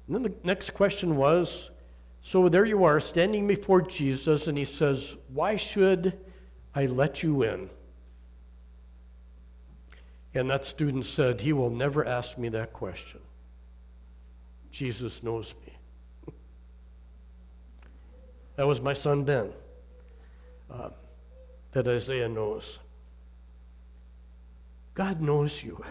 And 0.07 0.17
then 0.17 0.23
the 0.23 0.35
next 0.45 0.75
question 0.75 1.17
was 1.17 1.71
so 2.23 2.49
there 2.49 2.65
you 2.65 2.85
are, 2.85 3.01
standing 3.01 3.49
before 3.49 3.83
Jesus, 3.83 4.47
and 4.47 4.57
he 4.57 4.65
says, 4.65 5.17
Why 5.33 5.57
should 5.57 6.19
I 6.75 6.87
let 6.87 7.23
you 7.23 7.43
in? 7.43 7.69
And 10.33 10.49
that 10.49 10.65
student 10.65 11.05
said, 11.05 11.41
He 11.41 11.53
will 11.53 11.71
never 11.71 12.07
ask 12.07 12.39
me 12.39 12.49
that 12.51 12.73
question. 12.73 13.21
Jesus 14.71 15.23
knows 15.23 15.55
me. 15.67 16.33
that 18.57 18.67
was 18.67 18.81
my 18.81 18.95
son 18.95 19.25
Ben, 19.25 19.53
uh, 20.71 20.91
that 21.73 21.89
Isaiah 21.89 22.29
knows. 22.29 22.79
God 24.95 25.21
knows 25.21 25.63
you. 25.63 25.85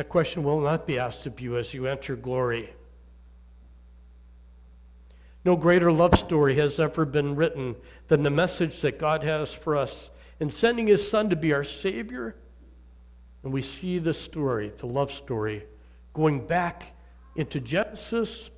That 0.00 0.08
question 0.08 0.44
will 0.44 0.60
not 0.60 0.86
be 0.86 0.98
asked 0.98 1.26
of 1.26 1.38
you 1.40 1.58
as 1.58 1.74
you 1.74 1.86
enter 1.86 2.16
glory. 2.16 2.70
No 5.44 5.56
greater 5.56 5.92
love 5.92 6.18
story 6.18 6.54
has 6.54 6.80
ever 6.80 7.04
been 7.04 7.36
written 7.36 7.76
than 8.08 8.22
the 8.22 8.30
message 8.30 8.80
that 8.80 8.98
God 8.98 9.22
has 9.24 9.52
for 9.52 9.76
us 9.76 10.08
in 10.40 10.48
sending 10.48 10.86
His 10.86 11.06
Son 11.06 11.28
to 11.28 11.36
be 11.36 11.52
our 11.52 11.64
Savior. 11.64 12.34
And 13.42 13.52
we 13.52 13.60
see 13.60 13.98
the 13.98 14.14
story, 14.14 14.72
the 14.78 14.86
love 14.86 15.12
story, 15.12 15.66
going 16.14 16.46
back 16.46 16.94
into 17.36 17.60
Genesis 17.60 18.48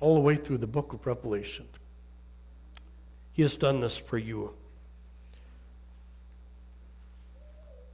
all 0.00 0.16
the 0.16 0.20
way 0.20 0.34
through 0.34 0.58
the 0.58 0.66
book 0.66 0.94
of 0.94 1.06
Revelation. 1.06 1.68
He 3.34 3.42
has 3.42 3.54
done 3.54 3.78
this 3.78 3.96
for 3.96 4.18
you. 4.18 4.52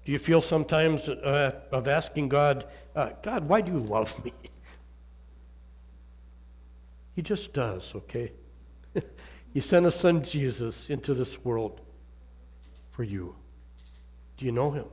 Do 0.04 0.12
you 0.12 0.18
feel 0.18 0.42
sometimes 0.42 1.08
uh, 1.08 1.60
of 1.72 1.88
asking 1.88 2.28
God, 2.28 2.66
uh, 2.94 3.10
God, 3.22 3.48
why 3.48 3.62
do 3.62 3.72
you 3.72 3.78
love 3.78 4.22
me? 4.24 4.32
He 7.14 7.22
just 7.22 7.52
does, 7.52 7.94
okay? 7.94 8.32
he 9.54 9.60
sent 9.60 9.84
his 9.84 9.94
son 9.94 10.22
Jesus 10.22 10.90
into 10.90 11.14
this 11.14 11.42
world 11.44 11.80
for 12.90 13.02
you. 13.02 13.34
Do 14.36 14.44
you 14.44 14.52
know 14.52 14.70
him? 14.70 14.86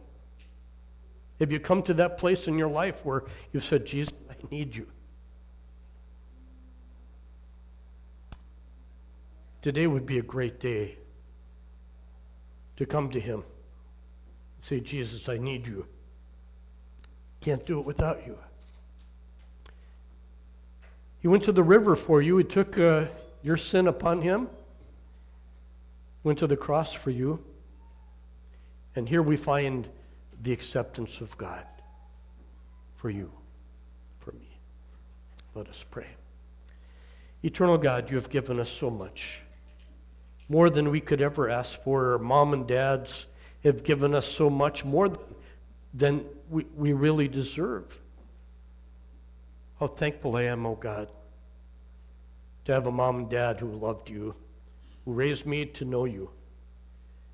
Have 1.40 1.52
you 1.52 1.60
come 1.60 1.82
to 1.84 1.94
that 1.96 2.18
place 2.18 2.48
in 2.48 2.58
your 2.58 2.70
life 2.70 3.04
where 3.04 3.24
you've 3.52 3.66
said, 3.66 3.86
Jesus, 3.86 4.14
I 4.30 4.36
need 4.52 4.76
you? 4.76 4.86
Today 9.62 9.88
would 9.88 10.06
be 10.06 10.20
a 10.20 10.24
great 10.24 10.60
day 10.60 10.98
to 12.78 12.86
come 12.86 13.10
to 13.10 13.20
him. 13.20 13.44
Say, 14.62 14.80
Jesus, 14.80 15.28
I 15.28 15.38
need 15.38 15.68
you. 15.68 15.86
Can't 17.42 17.66
do 17.66 17.80
it 17.80 17.86
without 17.86 18.26
you. 18.26 18.38
He 21.20 21.28
went 21.28 21.44
to 21.44 21.52
the 21.52 21.64
river 21.64 21.96
for 21.96 22.22
you. 22.22 22.38
He 22.38 22.44
took 22.44 22.78
uh, 22.78 23.06
your 23.44 23.58
sin 23.58 23.88
upon 23.88 24.22
him, 24.22 24.50
went 26.24 26.40
to 26.40 26.48
the 26.48 26.58
cross 26.58 26.94
for 26.94 27.10
you. 27.10 27.44
And 28.96 29.08
here 29.08 29.22
we 29.22 29.38
find 29.38 29.88
the 30.42 30.52
acceptance 30.52 31.22
of 31.22 31.38
God 31.38 31.66
for 32.96 33.10
you, 33.10 33.32
for 34.20 34.32
me. 34.34 34.58
Let 35.56 35.68
us 35.70 35.86
pray. 35.90 36.08
Eternal 37.44 37.78
God, 37.78 38.10
you 38.10 38.18
have 38.18 38.30
given 38.30 38.60
us 38.60 38.70
so 38.70 38.90
much, 38.90 39.40
more 40.50 40.70
than 40.70 40.92
we 40.92 41.00
could 41.00 41.22
ever 41.22 41.50
ask 41.50 41.82
for. 41.82 42.20
Mom 42.20 42.54
and 42.54 42.68
dads 42.68 43.26
have 43.64 43.84
given 43.84 44.14
us 44.14 44.28
so 44.28 44.50
much 44.50 44.84
more 44.84 45.12
than 45.94 46.26
we, 46.50 46.66
we 46.76 46.94
really 46.94 47.28
deserve. 47.28 48.00
How 49.80 49.88
thankful 49.88 50.36
I 50.36 50.44
am, 50.44 50.66
oh 50.66 50.76
God, 50.76 51.12
to 52.66 52.74
have 52.74 52.88
a 52.88 52.92
mom 52.92 53.18
and 53.18 53.30
dad 53.30 53.60
who 53.60 53.68
loved 53.68 54.10
you, 54.10 54.36
who 55.06 55.14
raised 55.14 55.46
me 55.46 55.66
to 55.66 55.86
know 55.86 56.06
you. 56.06 56.30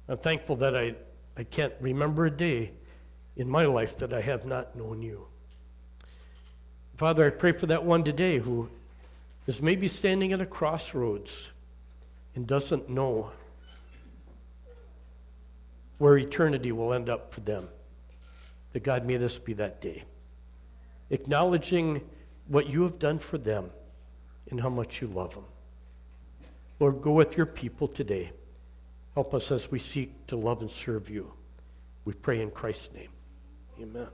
I'm 0.08 0.18
thankful 0.18 0.56
that 0.58 0.76
I, 0.76 0.96
I 1.38 1.44
can't 1.44 1.74
remember 1.82 2.26
a 2.26 2.32
day 2.32 2.72
in 3.36 3.50
my 3.50 3.66
life 3.66 3.98
that 3.98 4.14
I 4.14 4.22
have 4.22 4.46
not 4.46 4.76
known 4.76 5.02
you. 5.02 5.28
Father, 6.96 7.26
I 7.26 7.30
pray 7.30 7.52
for 7.52 7.68
that 7.68 7.84
one 7.84 8.04
today 8.04 8.40
who 8.40 8.70
is 9.46 9.62
maybe 9.62 9.88
standing 9.88 10.34
at 10.34 10.42
a 10.42 10.46
crossroads 10.46 11.48
and 12.36 12.48
doesn't 12.48 12.90
know 12.90 13.32
where 15.98 16.18
eternity 16.18 16.72
will 16.72 16.94
end 16.94 17.10
up 17.10 17.34
for 17.34 17.42
them. 17.42 17.70
That 18.74 18.84
God, 18.84 19.06
may 19.06 19.18
this 19.18 19.40
be 19.40 19.54
that 19.54 19.82
day. 19.82 20.04
Acknowledging 21.10 22.02
what 22.48 22.68
you 22.68 22.84
have 22.84 23.00
done 23.00 23.20
for 23.20 23.38
them 23.38 23.72
and 24.50 24.62
how 24.62 24.70
much 24.70 25.02
you 25.02 25.08
love 25.08 25.34
them. 25.34 25.46
Lord, 26.80 27.02
go 27.02 27.12
with 27.12 27.38
your 27.38 27.46
people 27.46 27.88
today. 27.88 28.32
Help 29.16 29.34
us 29.34 29.52
as 29.52 29.72
we 29.72 29.80
seek 29.80 30.28
to 30.28 30.36
love 30.36 30.62
and 30.62 30.70
serve 30.70 31.10
you. 31.10 31.34
We 32.06 32.14
pray 32.14 32.42
in 32.42 32.52
Christ's 32.52 32.94
name. 32.94 33.10
Amen. 33.82 34.08